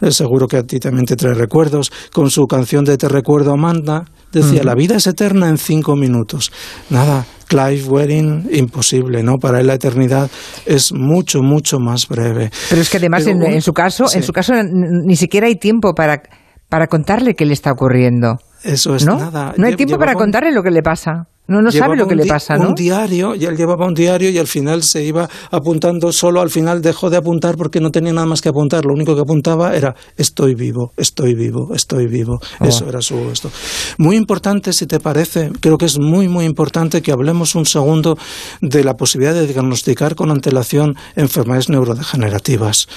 eh, 0.00 0.10
seguro 0.10 0.46
que 0.46 0.56
a 0.56 0.62
ti 0.62 0.78
también 0.78 1.06
te 1.06 1.16
trae 1.16 1.34
recuerdos, 1.34 1.90
con 2.12 2.30
su 2.30 2.46
canción 2.46 2.84
de 2.84 2.96
Te 2.96 3.08
recuerdo 3.08 3.52
Amanda, 3.52 4.04
decía, 4.32 4.62
la 4.64 4.74
vida 4.74 4.96
es 4.96 5.06
eterna 5.06 5.48
en 5.48 5.58
cinco 5.58 5.96
minutos. 5.96 6.52
Nada, 6.90 7.26
Clive 7.48 7.84
Wedding, 7.84 8.48
imposible, 8.52 9.22
¿no? 9.22 9.38
Para 9.38 9.60
él 9.60 9.66
la 9.66 9.74
eternidad 9.74 10.30
es 10.66 10.92
mucho, 10.92 11.42
mucho 11.42 11.78
más 11.78 12.06
breve. 12.06 12.50
Pero 12.68 12.82
es 12.82 12.90
que 12.90 12.98
además 12.98 13.26
en, 13.26 13.62
su 13.62 13.72
caso, 13.72 14.04
en 14.12 14.22
su 14.22 14.32
caso 14.32 14.52
ni 14.62 15.16
siquiera 15.16 15.46
hay 15.46 15.56
tiempo 15.56 15.94
para 15.94 16.22
para 16.68 16.86
contarle 16.86 17.34
qué 17.34 17.44
le 17.44 17.52
está 17.52 17.72
ocurriendo. 17.72 18.38
Eso 18.62 18.94
es 18.94 19.06
nada. 19.06 19.54
No 19.56 19.66
hay 19.66 19.76
tiempo 19.76 19.98
para 19.98 20.14
contarle 20.14 20.52
lo 20.52 20.62
que 20.62 20.70
le 20.70 20.82
pasa. 20.82 21.28
No, 21.48 21.62
no 21.62 21.72
sabe 21.72 21.96
lo 21.96 22.06
que 22.06 22.14
le 22.14 22.26
pasa, 22.26 22.58
¿no? 22.58 22.68
Un 22.68 22.74
diario, 22.74 23.34
y 23.34 23.46
él 23.46 23.56
llevaba 23.56 23.86
un 23.86 23.94
diario 23.94 24.28
y 24.28 24.36
al 24.36 24.46
final 24.46 24.82
se 24.82 25.02
iba 25.02 25.26
apuntando 25.50 26.12
solo, 26.12 26.42
al 26.42 26.50
final 26.50 26.82
dejó 26.82 27.08
de 27.08 27.16
apuntar 27.16 27.56
porque 27.56 27.80
no 27.80 27.90
tenía 27.90 28.12
nada 28.12 28.26
más 28.26 28.42
que 28.42 28.50
apuntar. 28.50 28.84
Lo 28.84 28.92
único 28.92 29.14
que 29.14 29.22
apuntaba 29.22 29.74
era 29.74 29.94
estoy 30.18 30.54
vivo, 30.54 30.92
estoy 30.98 31.34
vivo, 31.34 31.74
estoy 31.74 32.06
vivo. 32.06 32.38
Oh. 32.60 32.66
Eso 32.66 32.86
era 32.86 33.00
su 33.00 33.30
esto. 33.32 33.50
Muy 33.96 34.16
importante, 34.16 34.74
si 34.74 34.86
te 34.86 35.00
parece, 35.00 35.50
creo 35.58 35.78
que 35.78 35.86
es 35.86 35.98
muy, 35.98 36.28
muy 36.28 36.44
importante 36.44 37.00
que 37.00 37.12
hablemos 37.12 37.54
un 37.54 37.64
segundo 37.64 38.18
de 38.60 38.84
la 38.84 38.98
posibilidad 38.98 39.32
de 39.32 39.46
diagnosticar 39.46 40.16
con 40.16 40.30
antelación 40.30 40.96
enfermedades 41.16 41.70
neurodegenerativas. 41.70 42.88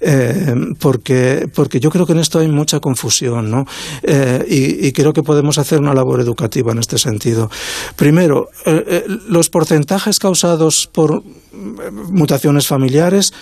Eh, 0.00 0.52
porque, 0.80 1.46
porque 1.54 1.78
yo 1.78 1.90
creo 1.90 2.06
que 2.06 2.14
en 2.14 2.18
esto 2.18 2.40
hay 2.40 2.48
mucha 2.48 2.80
confusión, 2.80 3.52
¿no? 3.52 3.66
Eh, 4.02 4.44
y, 4.48 4.88
y 4.88 4.92
creo 4.92 5.12
que 5.12 5.22
podemos 5.22 5.58
hacer 5.58 5.78
una 5.78 5.94
labor 5.94 6.20
educativa 6.20 6.72
en 6.72 6.78
este 6.80 6.98
sentido. 6.98 7.48
Primero, 8.00 8.48
eh, 8.64 8.82
eh, 8.86 9.04
los 9.28 9.50
porcentajes 9.50 10.18
causados 10.18 10.88
por 10.90 11.22
eh, 11.22 11.90
mutaciones 11.90 12.66
familiares 12.66 13.34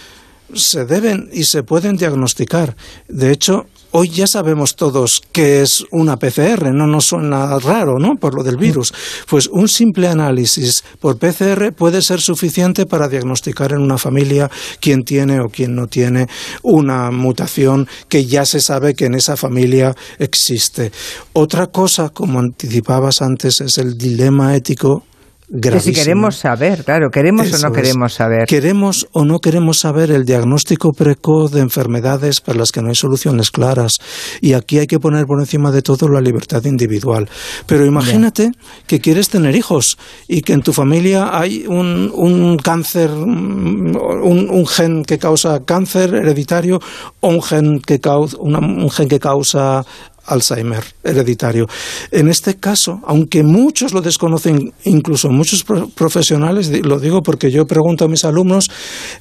se 0.53 0.85
deben 0.85 1.31
y 1.33 1.45
se 1.45 1.63
pueden 1.63 1.97
diagnosticar. 1.97 2.77
De 3.07 3.31
hecho, 3.31 3.67
hoy 3.93 4.09
ya 4.09 4.27
sabemos 4.27 4.77
todos 4.77 5.23
qué 5.33 5.63
es 5.63 5.85
una 5.91 6.17
PCR, 6.17 6.73
no 6.73 6.87
nos 6.87 7.07
suena 7.07 7.59
raro, 7.59 7.99
¿no? 7.99 8.17
Por 8.17 8.35
lo 8.35 8.43
del 8.43 8.57
virus. 8.57 8.93
Pues 9.29 9.47
un 9.47 9.69
simple 9.69 10.09
análisis 10.09 10.85
por 11.01 11.19
PCR 11.19 11.73
puede 11.73 12.03
ser 12.03 12.21
suficiente 12.21 12.87
para 12.87 13.09
diagnosticar 13.09 13.73
en 13.73 13.81
una 13.81 13.99
familia 13.99 14.51
quién 14.81 15.05
tiene 15.05 15.41
o 15.41 15.49
quién 15.49 15.75
no 15.75 15.87
tiene 15.87 16.29
una 16.63 17.11
mutación 17.11 17.89
que 18.09 18.27
ya 18.27 18.45
se 18.45 18.61
sabe 18.61 18.95
que 18.95 19.07
en 19.07 19.15
esa 19.15 19.37
familia 19.37 19.95
existe. 20.19 20.93
Otra 21.33 21.69
cosa, 21.69 22.11
como 22.11 22.39
anticipabas 22.39 23.23
antes, 23.23 23.61
es 23.61 23.79
el 23.79 23.97
dilema 23.97 24.55
ético 24.55 25.05
que 25.49 25.81
si 25.81 25.93
queremos 25.93 26.37
saber, 26.37 26.85
claro, 26.85 27.09
queremos 27.11 27.53
o 27.53 27.59
no 27.67 27.73
queremos 27.73 28.13
saber. 28.13 28.47
Queremos 28.47 29.09
o 29.13 29.25
no 29.25 29.39
queremos 29.39 29.79
saber 29.79 30.11
el 30.11 30.27
diagnóstico 30.27 30.93
precoz 30.93 31.53
de 31.53 31.61
enfermedades 31.61 32.43
para 32.43 32.59
las 32.59 32.71
que 32.71 32.83
no 32.83 32.89
hay 32.89 32.95
soluciones 32.95 33.51
claras. 33.51 33.99
Y 34.43 34.53
aquí 34.53 34.79
hay 34.79 34.87
que 34.87 34.99
poner 34.99 35.25
por 35.25 35.41
encima 35.41 35.71
de 35.71 35.81
todo 35.81 36.09
la 36.09 36.21
libertad 36.21 36.63
individual. 36.67 37.31
Pero 37.67 37.87
imagínate 37.87 38.53
que 38.87 39.01
quieres 39.01 39.31
tener 39.31 39.57
hijos 39.57 39.97
y 40.27 40.43
que 40.43 40.53
en 40.53 40.61
tu 40.61 40.75
familia 40.75 41.31
hay 41.33 41.67
un, 41.67 42.13
un 42.15 42.59
cáncer, 42.59 43.11
un, 43.11 43.97
un, 43.97 44.67
gen 44.67 45.03
que 45.03 45.19
causa 45.19 45.65
cáncer 45.65 46.15
hereditario 46.15 46.79
o 47.21 47.29
un 47.29 47.43
gen 47.43 47.81
que 47.81 48.01
causa, 48.01 48.37
un 48.39 48.91
gen 48.91 49.09
que 49.09 49.19
causa 49.19 49.85
Alzheimer 50.29 50.85
hereditario. 51.03 51.67
En 52.11 52.29
este 52.29 52.57
caso, 52.57 53.01
aunque 53.07 53.43
muchos 53.43 53.93
lo 53.93 54.01
desconocen, 54.01 54.73
incluso 54.85 55.31
muchos 55.31 55.65
profesionales, 55.95 56.71
lo 56.85 56.99
digo 57.01 57.23
porque 57.23 57.51
yo 57.51 57.67
pregunto 57.67 58.05
a 58.05 58.09
mis 58.09 58.25
alumnos, 58.25 58.71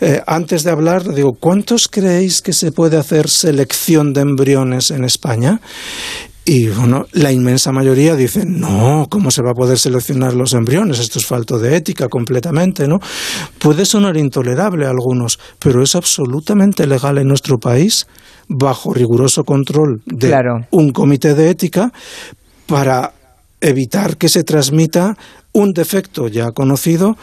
eh, 0.01 0.21
antes 0.27 0.63
de 0.63 0.71
hablar, 0.71 1.13
digo, 1.13 1.33
¿cuántos 1.39 1.87
creéis 1.87 2.41
que 2.41 2.53
se 2.53 2.71
puede 2.71 2.97
hacer 2.97 3.29
selección 3.29 4.13
de 4.13 4.21
embriones 4.21 4.91
en 4.91 5.03
España? 5.03 5.61
Y 6.49 6.69
bueno, 6.69 7.07
la 7.11 7.33
inmensa 7.33 7.73
mayoría 7.73 8.15
dicen, 8.15 8.61
no, 8.61 9.07
¿cómo 9.09 9.31
se 9.31 9.41
va 9.41 9.51
a 9.51 9.53
poder 9.53 9.77
seleccionar 9.77 10.33
los 10.33 10.53
embriones? 10.53 10.97
Esto 10.97 11.19
es 11.19 11.25
falto 11.25 11.59
de 11.59 11.75
ética 11.75 12.07
completamente, 12.07 12.87
¿no? 12.87 13.01
Puede 13.59 13.83
sonar 13.83 14.15
intolerable 14.15 14.85
a 14.85 14.91
algunos, 14.91 15.39
pero 15.59 15.83
es 15.83 15.93
absolutamente 15.93 16.87
legal 16.87 17.17
en 17.17 17.27
nuestro 17.27 17.57
país, 17.57 18.07
bajo 18.47 18.93
riguroso 18.93 19.43
control 19.43 20.01
de 20.05 20.33
un 20.71 20.93
comité 20.93 21.35
de 21.35 21.49
ética, 21.49 21.91
para 22.65 23.11
evitar 23.59 24.15
que 24.15 24.29
se 24.29 24.45
transmita 24.45 25.17
un 25.51 25.73
defecto 25.73 26.29
ya 26.29 26.51
conocido 26.51 27.17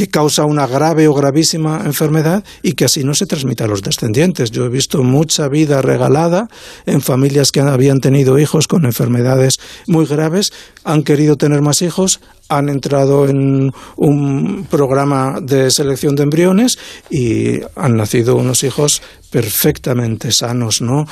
que 0.00 0.08
causa 0.08 0.46
una 0.46 0.66
grave 0.66 1.08
o 1.08 1.12
gravísima 1.12 1.82
enfermedad 1.84 2.42
y 2.62 2.72
que 2.72 2.86
así 2.86 3.04
no 3.04 3.12
se 3.12 3.26
transmita 3.26 3.64
a 3.64 3.68
los 3.68 3.82
descendientes. 3.82 4.50
Yo 4.50 4.64
he 4.64 4.70
visto 4.70 5.02
mucha 5.02 5.46
vida 5.48 5.82
regalada 5.82 6.48
en 6.86 7.02
familias 7.02 7.52
que 7.52 7.60
habían 7.60 8.00
tenido 8.00 8.38
hijos 8.38 8.66
con 8.66 8.86
enfermedades 8.86 9.60
muy 9.86 10.06
graves, 10.06 10.54
han 10.84 11.02
querido 11.02 11.36
tener 11.36 11.60
más 11.60 11.82
hijos, 11.82 12.22
han 12.50 12.68
entrado 12.68 13.26
en 13.28 13.72
un 13.96 14.66
programa 14.68 15.38
de 15.40 15.70
selección 15.70 16.16
de 16.16 16.24
embriones 16.24 16.78
y 17.08 17.60
han 17.76 17.96
nacido 17.96 18.36
unos 18.36 18.64
hijos 18.64 19.00
perfectamente 19.30 20.32
sanos, 20.32 20.82
¿no? 20.82 21.06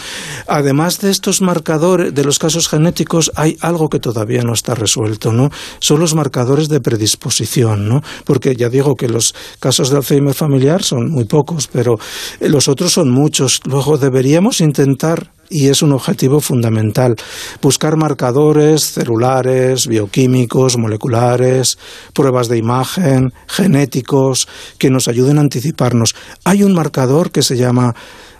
Además 0.48 1.00
de 1.00 1.10
estos 1.10 1.40
marcadores, 1.40 2.12
de 2.12 2.24
los 2.24 2.40
casos 2.40 2.68
genéticos, 2.68 3.30
hay 3.36 3.56
algo 3.60 3.88
que 3.88 4.00
todavía 4.00 4.42
no 4.42 4.52
está 4.52 4.74
resuelto, 4.74 5.32
¿no? 5.32 5.50
Son 5.78 6.00
los 6.00 6.14
marcadores 6.14 6.68
de 6.68 6.80
predisposición, 6.80 7.88
¿no? 7.88 8.02
Porque 8.24 8.56
ya 8.56 8.68
digo 8.68 8.96
que 8.96 9.08
los 9.08 9.34
casos 9.60 9.90
de 9.90 9.98
Alzheimer 9.98 10.34
familiar 10.34 10.82
son 10.82 11.10
muy 11.10 11.24
pocos, 11.24 11.68
pero 11.72 11.98
los 12.40 12.66
otros 12.66 12.92
son 12.92 13.10
muchos. 13.10 13.60
Luego 13.64 13.96
deberíamos 13.96 14.60
intentar 14.60 15.30
y 15.50 15.68
es 15.68 15.82
un 15.82 15.92
objetivo 15.92 16.40
fundamental. 16.40 17.16
Buscar 17.60 17.96
marcadores 17.96 18.92
celulares, 18.92 19.86
bioquímicos, 19.86 20.76
moleculares, 20.76 21.78
pruebas 22.12 22.48
de 22.48 22.58
imagen, 22.58 23.32
genéticos, 23.46 24.48
que 24.78 24.90
nos 24.90 25.08
ayuden 25.08 25.38
a 25.38 25.42
anticiparnos. 25.42 26.14
Hay 26.44 26.62
un 26.62 26.74
marcador 26.74 27.30
que 27.30 27.42
se 27.42 27.56
llama 27.56 27.94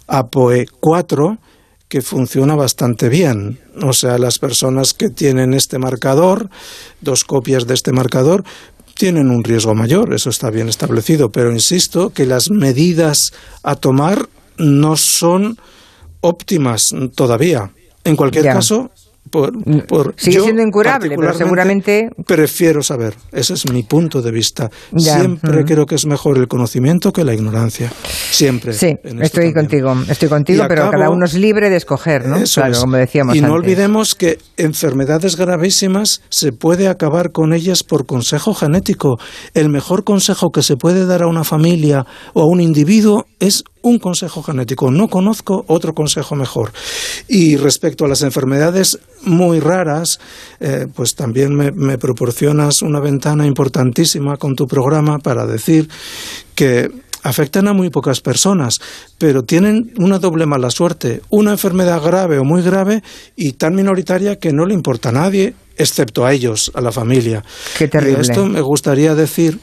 APOE4 0.06 1.38
que 1.88 2.02
funciona 2.02 2.54
bastante 2.54 3.08
bien. 3.08 3.58
O 3.82 3.92
sea, 3.92 4.18
las 4.18 4.38
personas 4.38 4.92
que 4.92 5.08
tienen 5.08 5.54
este 5.54 5.78
marcador, 5.78 6.50
dos 7.00 7.24
copias 7.24 7.66
de 7.66 7.74
este 7.74 7.92
marcador, 7.92 8.44
tienen 8.94 9.30
un 9.30 9.44
riesgo 9.44 9.74
mayor, 9.74 10.12
eso 10.12 10.28
está 10.28 10.50
bien 10.50 10.68
establecido, 10.68 11.30
pero 11.30 11.52
insisto 11.52 12.10
que 12.10 12.26
las 12.26 12.50
medidas 12.50 13.30
a 13.62 13.76
tomar 13.76 14.28
no 14.58 14.96
son 14.96 15.56
óptimas 16.20 16.94
todavía. 17.14 17.70
En 18.04 18.16
cualquier 18.16 18.44
caso, 18.44 18.90
Mm, 19.30 19.78
por, 19.80 20.14
Sigue 20.16 20.40
siendo 20.40 20.62
incurable, 20.62 21.14
pero 21.16 21.34
seguramente. 21.34 22.10
Prefiero 22.26 22.82
saber. 22.82 23.14
Ese 23.32 23.54
es 23.54 23.70
mi 23.70 23.82
punto 23.82 24.22
de 24.22 24.30
vista. 24.30 24.70
Siempre 24.96 25.64
creo 25.64 25.86
que 25.86 25.94
es 25.94 26.06
mejor 26.06 26.38
el 26.38 26.48
conocimiento 26.48 27.12
que 27.12 27.24
la 27.24 27.34
ignorancia. 27.34 27.92
Siempre. 28.30 28.72
Sí, 28.72 28.94
estoy 29.20 29.52
contigo. 29.52 29.94
Estoy 30.08 30.28
contigo, 30.28 30.64
pero 30.68 30.90
cada 30.90 31.10
uno 31.10 31.24
es 31.26 31.34
libre 31.34 31.70
de 31.70 31.76
escoger, 31.76 32.26
¿no? 32.26 32.42
claro, 32.42 32.80
como 32.80 32.96
decíamos. 32.96 33.36
Y 33.36 33.40
no 33.40 33.52
olvidemos 33.52 34.14
que 34.14 34.38
enfermedades 34.56 35.36
gravísimas 35.36 36.22
se 36.28 36.52
puede 36.52 36.88
acabar 36.88 37.32
con 37.32 37.52
ellas 37.52 37.82
por 37.82 38.06
consejo 38.06 38.54
genético. 38.54 39.18
El 39.54 39.68
mejor 39.68 40.04
consejo 40.04 40.50
que 40.50 40.62
se 40.62 40.76
puede 40.76 41.06
dar 41.06 41.22
a 41.22 41.26
una 41.26 41.44
familia 41.44 42.06
o 42.34 42.42
a 42.42 42.46
un 42.46 42.60
individuo 42.60 43.26
es 43.40 43.64
un 43.82 43.98
consejo 43.98 44.42
genético. 44.42 44.90
No 44.90 45.08
conozco 45.08 45.64
otro 45.68 45.94
consejo 45.94 46.34
mejor. 46.34 46.72
Y 47.28 47.56
respecto 47.56 48.04
a 48.04 48.08
las 48.08 48.22
enfermedades 48.22 48.98
muy 49.22 49.60
raras, 49.60 50.18
eh, 50.60 50.86
pues 50.94 51.14
también 51.14 51.54
me, 51.54 51.98
proporcionas 51.98 52.82
una 52.82 53.00
ventana 53.00 53.46
importantísima 53.46 54.36
con 54.36 54.54
tu 54.54 54.66
programa 54.66 55.18
para 55.18 55.46
decir 55.46 55.88
que 56.54 56.90
afectan 57.22 57.68
a 57.68 57.72
muy 57.72 57.90
pocas 57.90 58.20
personas, 58.20 58.80
pero 59.18 59.42
tienen 59.42 59.92
una 59.98 60.18
doble 60.18 60.46
mala 60.46 60.70
suerte, 60.70 61.20
una 61.30 61.50
enfermedad 61.52 62.02
grave 62.02 62.38
o 62.38 62.44
muy 62.44 62.62
grave 62.62 63.02
y 63.36 63.52
tan 63.52 63.74
minoritaria 63.74 64.36
que 64.36 64.52
no 64.52 64.64
le 64.66 64.74
importa 64.74 65.08
a 65.08 65.12
nadie, 65.12 65.54
excepto 65.76 66.24
a 66.24 66.32
ellos, 66.32 66.70
a 66.74 66.80
la 66.80 66.92
familia. 66.92 67.44
Qué 67.76 67.88
terrible. 67.88 68.18
Y 68.18 68.20
esto 68.22 68.46
me 68.46 68.60
gustaría 68.60 69.14
decir 69.14 69.60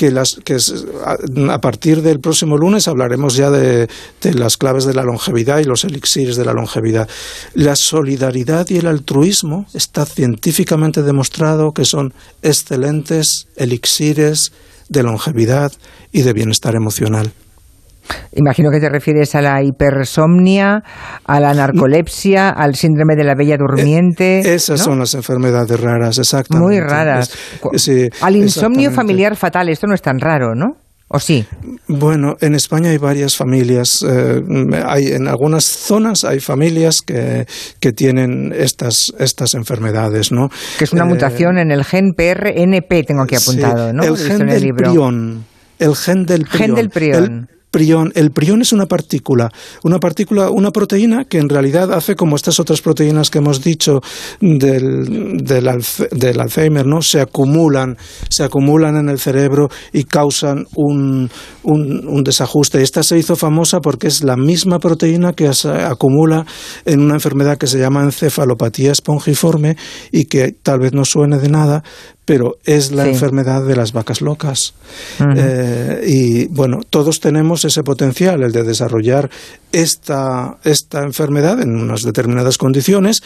que, 0.00 0.10
las, 0.10 0.40
que 0.42 0.56
a 1.50 1.60
partir 1.60 2.00
del 2.00 2.20
próximo 2.20 2.56
lunes 2.56 2.88
hablaremos 2.88 3.36
ya 3.36 3.50
de, 3.50 3.86
de, 4.22 4.32
las 4.32 4.56
claves 4.56 4.86
de 4.86 4.94
la 4.94 5.02
longevidad 5.02 5.58
y 5.58 5.64
los 5.64 5.84
elixires 5.84 6.36
de 6.36 6.46
la 6.46 6.54
longevidad. 6.54 7.06
La 7.52 7.76
solidaridad 7.76 8.66
y 8.70 8.78
el 8.78 8.86
altruismo 8.86 9.66
está 9.74 10.06
científicamente 10.06 11.02
demostrado 11.02 11.72
que 11.72 11.84
son 11.84 12.14
excelentes 12.40 13.48
elixires 13.56 14.52
de 14.88 15.02
longevidad 15.02 15.70
y 16.12 16.22
de 16.22 16.32
bienestar 16.32 16.76
emocional. 16.76 17.34
Imagino 18.32 18.70
que 18.70 18.80
te 18.80 18.88
refieres 18.88 19.34
a 19.34 19.42
la 19.42 19.62
hipersomnia, 19.62 20.82
a 21.24 21.40
la 21.40 21.54
narcolepsia, 21.54 22.50
al 22.50 22.74
síndrome 22.74 23.16
de 23.16 23.24
la 23.24 23.34
bella 23.34 23.56
durmiente. 23.56 24.40
Eh, 24.40 24.54
esas 24.54 24.80
son 24.80 24.98
las 24.98 25.14
enfermedades 25.14 25.80
raras, 25.80 26.18
exactamente. 26.18 26.66
Muy 26.66 26.80
raras. 26.80 27.32
al 28.20 28.36
insomnio 28.36 28.90
familiar 28.90 29.36
fatal, 29.36 29.68
esto 29.68 29.86
no 29.86 29.94
es 29.94 30.02
tan 30.02 30.18
raro, 30.18 30.54
¿no? 30.54 30.76
¿O 31.12 31.18
sí? 31.18 31.44
Bueno, 31.88 32.36
en 32.40 32.54
España 32.54 32.90
hay 32.90 32.98
varias 32.98 33.36
familias. 33.36 34.04
Eh, 34.08 34.42
hay, 34.86 35.08
en 35.08 35.26
algunas 35.26 35.64
zonas 35.64 36.22
hay 36.22 36.38
familias 36.38 37.02
que, 37.02 37.46
que 37.80 37.92
tienen 37.92 38.52
estas, 38.56 39.12
estas 39.18 39.54
enfermedades, 39.54 40.30
¿no? 40.30 40.50
Que 40.78 40.84
es 40.84 40.92
una 40.92 41.02
eh, 41.02 41.08
mutación 41.08 41.58
en 41.58 41.72
el 41.72 41.84
gen 41.84 42.12
PRNP, 42.16 43.02
tengo 43.02 43.22
aquí 43.22 43.34
apuntado, 43.34 43.92
¿no? 43.92 44.04
El 44.04 44.16
gen 44.16 44.46
del 44.46 44.68
prión. 44.72 45.44
El 45.80 45.96
gen 45.96 46.26
del 46.26 46.44
prión. 46.44 46.58
Gen 46.60 46.74
del 46.76 46.90
prión. 46.90 47.48
Prión. 47.70 48.12
El 48.16 48.32
prión 48.32 48.62
es 48.62 48.72
una 48.72 48.86
partícula, 48.86 49.52
una 49.84 49.98
partícula, 49.98 50.50
una 50.50 50.72
proteína 50.72 51.24
que 51.24 51.38
en 51.38 51.48
realidad 51.48 51.92
hace 51.92 52.16
como 52.16 52.34
estas 52.34 52.58
otras 52.58 52.80
proteínas 52.80 53.30
que 53.30 53.38
hemos 53.38 53.62
dicho 53.62 54.00
del, 54.40 55.38
del, 55.38 56.40
Alzheimer, 56.40 56.86
¿no? 56.86 57.00
Se 57.00 57.20
acumulan, 57.20 57.96
se 58.28 58.42
acumulan 58.42 58.96
en 58.96 59.08
el 59.08 59.20
cerebro 59.20 59.68
y 59.92 60.04
causan 60.04 60.66
un, 60.74 61.30
un, 61.62 62.08
un 62.08 62.24
desajuste. 62.24 62.82
Esta 62.82 63.04
se 63.04 63.18
hizo 63.18 63.36
famosa 63.36 63.80
porque 63.80 64.08
es 64.08 64.24
la 64.24 64.36
misma 64.36 64.80
proteína 64.80 65.32
que 65.32 65.52
se 65.54 65.70
acumula 65.70 66.46
en 66.84 67.00
una 67.00 67.14
enfermedad 67.14 67.56
que 67.56 67.68
se 67.68 67.78
llama 67.78 68.02
encefalopatía 68.02 68.90
espongiforme 68.90 69.76
y 70.10 70.24
que 70.24 70.52
tal 70.52 70.80
vez 70.80 70.92
no 70.92 71.04
suene 71.04 71.38
de 71.38 71.48
nada, 71.48 71.84
pero 72.30 72.58
es 72.64 72.92
la 72.92 73.08
enfermedad 73.08 73.66
de 73.66 73.74
las 73.74 73.92
vacas 73.92 74.20
locas. 74.20 74.74
Eh, 75.36 76.04
y 76.06 76.46
bueno, 76.46 76.78
todos 76.88 77.18
tenemos 77.18 77.64
ese 77.64 77.82
potencial, 77.82 78.44
el 78.44 78.52
de 78.52 78.62
desarrollar 78.62 79.28
esta, 79.72 80.56
esta 80.62 81.02
enfermedad 81.02 81.60
en 81.60 81.74
unas 81.74 82.04
determinadas 82.04 82.56
condiciones, 82.56 83.24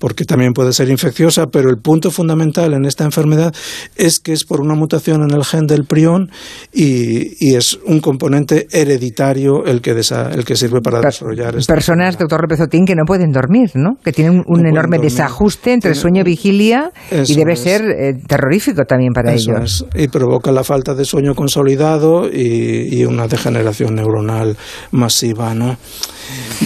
porque 0.00 0.24
también 0.24 0.52
puede 0.52 0.72
ser 0.72 0.88
infecciosa, 0.88 1.46
pero 1.46 1.70
el 1.70 1.76
punto 1.76 2.10
fundamental 2.10 2.74
en 2.74 2.84
esta 2.84 3.04
enfermedad 3.04 3.54
es 3.94 4.18
que 4.18 4.32
es 4.32 4.44
por 4.44 4.60
una 4.60 4.74
mutación 4.74 5.22
en 5.22 5.30
el 5.30 5.44
gen 5.44 5.66
del 5.66 5.84
prión 5.84 6.30
y, 6.72 7.54
es 7.54 7.78
un 7.84 8.00
componente 8.00 8.66
hereditario 8.70 9.64
el 9.64 9.80
que, 9.80 9.90
el 9.90 10.44
que 10.44 10.56
sirve 10.56 10.80
para 10.80 11.00
desarrollar 11.00 11.56
esta 11.56 11.74
Personas, 11.74 12.16
doctor 12.16 12.40
Repezotín, 12.40 12.84
que 12.84 12.94
no 12.94 13.04
pueden 13.06 13.32
dormir, 13.32 13.70
¿no? 13.74 13.96
Que 14.02 14.12
tienen 14.12 14.42
un, 14.46 14.66
enorme 14.66 14.98
desajuste 14.98 15.72
entre 15.72 15.94
sueño 15.94 16.20
y 16.22 16.24
vigilia 16.24 16.90
y 17.10 17.34
debe 17.34 17.56
ser 17.56 17.82
eh, 17.82 18.14
terrorífico 18.26 18.84
también 18.84 19.12
para 19.12 19.32
ellos. 19.32 19.86
Y 19.94 20.08
provoca 20.08 20.52
la 20.52 20.64
falta 20.64 20.94
de 20.94 21.04
sueño 21.04 21.34
consolidado 21.34 22.28
y, 22.28 23.00
y 23.00 23.04
una 23.04 23.26
degeneración 23.28 23.94
neuronal 23.94 24.56
masiva, 24.90 25.54
¿no? 25.54 25.76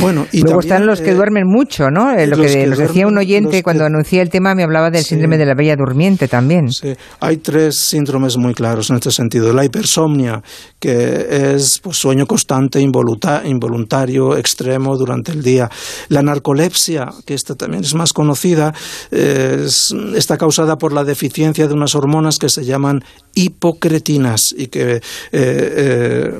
Bueno, 0.00 0.26
y 0.32 0.42
Luego 0.42 0.60
están 0.60 0.86
los 0.86 1.00
que 1.00 1.10
eh, 1.10 1.14
duermen 1.14 1.44
mucho, 1.46 1.88
¿no? 1.90 2.12
Eh, 2.16 2.26
lo 2.26 2.36
que, 2.36 2.66
nos 2.66 2.78
decía 2.78 3.06
un 3.06 3.18
oyente 3.18 3.62
cuando 3.62 3.84
anuncié 3.84 4.22
el 4.22 4.30
tema, 4.30 4.54
me 4.54 4.62
hablaba 4.62 4.90
del 4.90 5.04
síndrome 5.04 5.38
de 5.38 5.46
la 5.46 5.54
bella 5.54 5.76
durmiente 5.76 6.28
también. 6.28 6.70
Sí, 6.72 6.94
hay 7.20 7.38
tres 7.38 7.76
síndromes 7.76 8.36
muy 8.36 8.54
claros 8.54 8.90
en 8.90 8.96
este 8.96 9.10
sentido. 9.10 9.52
La 9.52 9.64
hipersomnia, 9.64 10.42
que 10.78 11.54
es 11.54 11.80
pues, 11.82 11.96
sueño 11.96 12.26
constante, 12.26 12.80
involuntario, 12.80 14.36
extremo 14.36 14.96
durante 14.96 15.32
el 15.32 15.42
día. 15.42 15.70
La 16.08 16.22
narcolepsia, 16.22 17.12
que 17.26 17.34
esta 17.34 17.54
también 17.54 17.84
es 17.84 17.94
más 17.94 18.12
conocida, 18.12 18.74
está 19.10 20.36
causada 20.38 20.76
por 20.76 20.92
la 20.92 21.04
deficiencia 21.04 21.66
de 21.68 21.74
unas 21.74 21.94
hormonas 21.94 22.38
que 22.38 22.48
se 22.48 22.64
llaman 22.64 23.02
hipocretinas 23.34 24.54
y 24.56 24.68
que 24.68 25.00
eh, 25.32 26.30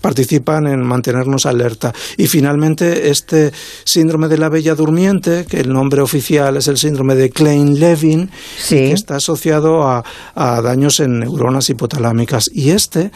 participan 0.00 0.66
en 0.66 0.80
mantenernos 0.80 1.46
alerta. 1.46 1.92
Y 2.16 2.26
finalmente, 2.26 3.10
este 3.10 3.52
síndrome 3.84 4.28
de 4.28 4.38
la 4.38 4.48
bella 4.48 4.74
durmiente, 4.74 5.44
que 5.48 5.60
el 5.60 5.72
nombre 5.72 6.02
oficial 6.02 6.56
es 6.56 6.68
el 6.68 6.78
síndrome 6.78 7.14
de 7.14 7.30
Klein-Levin, 7.30 8.30
que 8.68 8.92
está 8.92 9.16
asociado 9.16 9.86
a, 9.86 10.04
daños 10.34 11.00
en 11.00 11.20
neuronas 11.20 11.68
hipotalámicas. 11.70 12.50
Y 12.52 12.70
este, 12.70 13.10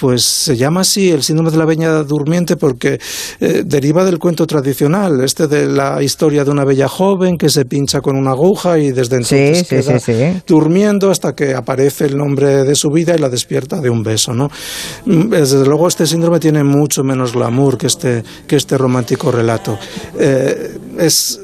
pues 0.00 0.22
se 0.22 0.56
llama 0.56 0.80
así 0.80 1.10
el 1.10 1.22
síndrome 1.22 1.50
de 1.50 1.58
la 1.58 1.64
bella 1.64 2.02
durmiente 2.02 2.56
porque 2.56 2.98
eh, 3.40 3.62
deriva 3.64 4.04
del 4.04 4.18
cuento 4.18 4.46
tradicional, 4.46 5.20
este 5.22 5.46
de 5.46 5.66
la 5.66 6.02
historia 6.02 6.44
de 6.44 6.50
una 6.50 6.64
bella 6.64 6.88
joven 6.88 7.36
que 7.36 7.48
se 7.48 7.64
pincha 7.64 8.00
con 8.00 8.16
una 8.16 8.30
aguja 8.30 8.78
y 8.78 8.90
desde 8.92 9.16
entonces 9.16 9.66
queda 9.68 10.42
durmiendo 10.46 11.10
hasta 11.10 11.34
que 11.34 11.54
aparece 11.54 12.06
el 12.06 12.16
nombre 12.16 12.47
de 12.48 12.74
su 12.74 12.88
vida 12.90 13.14
y 13.14 13.18
la 13.18 13.28
despierta 13.28 13.80
de 13.80 13.90
un 13.90 14.02
beso, 14.02 14.32
¿no? 14.32 14.48
Mm, 15.06 15.30
desde 15.30 15.64
luego 15.64 15.88
este 15.88 16.06
síndrome 16.06 16.40
tiene 16.40 16.64
mucho 16.64 17.02
menos 17.02 17.32
glamour 17.32 17.78
que 17.78 17.86
este, 17.86 18.22
que 18.46 18.56
este 18.56 18.78
romántico 18.78 19.30
relato. 19.30 19.78
Eh, 20.18 20.78
es 20.98 21.40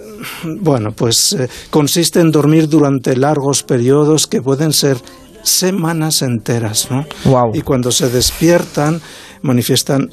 bueno, 0.61 0.93
pues 0.93 1.35
eh, 1.35 1.49
consiste 1.71 2.21
en 2.21 2.31
dormir 2.31 2.69
durante 2.69 3.17
largos 3.17 3.63
periodos 3.63 4.27
que 4.27 4.41
pueden 4.41 4.73
ser 4.73 4.97
semanas 5.43 6.23
enteras, 6.23 6.89
¿no? 6.91 7.05
Y 7.53 7.61
cuando 7.61 7.93
se 7.93 8.09
despiertan 8.09 9.01
manifiestan 9.43 10.09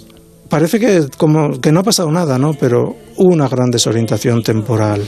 parece 0.49 0.79
que 0.79 1.05
como 1.17 1.61
que 1.61 1.71
no 1.71 1.79
ha 1.79 1.83
pasado 1.83 2.11
nada, 2.11 2.37
¿no? 2.37 2.53
Pero 2.53 2.95
una 3.23 3.47
gran 3.47 3.69
desorientación 3.69 4.43
temporal. 4.43 5.03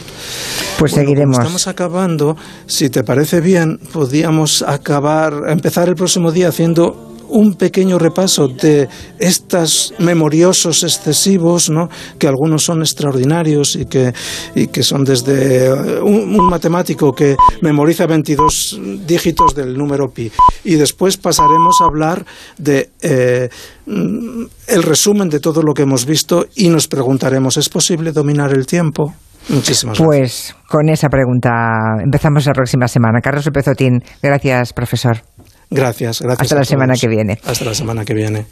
Pues 0.77 0.93
seguiremos. 0.93 1.37
estamos 1.37 1.67
acabando, 1.67 2.37
si 2.65 2.89
te 2.89 3.03
parece 3.03 3.41
bien, 3.41 3.79
podríamos 3.91 4.61
acabar, 4.61 5.33
empezar 5.47 5.87
el 5.89 5.95
próximo 5.95 6.31
día 6.31 6.49
haciendo 6.49 7.12
un 7.33 7.55
pequeño 7.55 7.97
repaso 7.97 8.47
de 8.47 8.87
estos 9.19 9.93
memoriosos 9.99 10.83
excesivos, 10.83 11.69
¿no? 11.69 11.89
que 12.19 12.27
algunos 12.27 12.63
son 12.63 12.81
extraordinarios 12.81 13.75
y 13.75 13.85
que, 13.85 14.13
y 14.55 14.67
que 14.67 14.83
son 14.83 15.03
desde 15.03 15.65
eh, 15.65 16.01
un, 16.01 16.37
matemático 16.47 17.11
que 17.13 17.35
memoriza 17.61 18.05
22 18.05 18.79
dígitos 19.05 19.55
del 19.55 19.75
número 19.75 20.09
pi. 20.09 20.31
Y 20.63 20.75
después 20.75 21.17
pasaremos 21.17 21.81
a 21.81 21.85
hablar 21.85 22.25
de 22.57 22.91
eh, 23.01 23.49
el 24.67 24.83
resumen 24.83 25.29
de 25.29 25.39
todo 25.39 25.61
lo 25.63 25.73
que 25.73 25.83
hemos 25.83 26.05
visto 26.05 26.45
y 26.55 26.69
nos 26.69 26.87
preguntaremos, 26.87 27.57
¿es 27.57 27.69
posible 27.69 28.11
dominar 28.11 28.53
el 28.53 28.67
tiempo? 28.67 29.13
Muchísimas 29.49 29.97
gracias. 29.99 30.53
Pues 30.53 30.55
con 30.67 30.89
esa 30.89 31.09
pregunta 31.09 31.49
empezamos 32.03 32.45
la 32.45 32.53
próxima 32.53 32.87
semana. 32.87 33.19
Carlos 33.21 33.49
Pezotín, 33.51 33.99
gracias, 34.21 34.71
profesor. 34.73 35.32
Gracias, 35.73 36.21
gracias. 36.21 36.41
Hasta 36.41 36.55
la 36.55 36.65
semana 36.65 36.95
que 36.95 37.07
viene. 37.07 37.39
Hasta 37.43 37.65
la 37.65 37.73
semana 37.73 38.05
que 38.05 38.13
viene. 38.13 38.45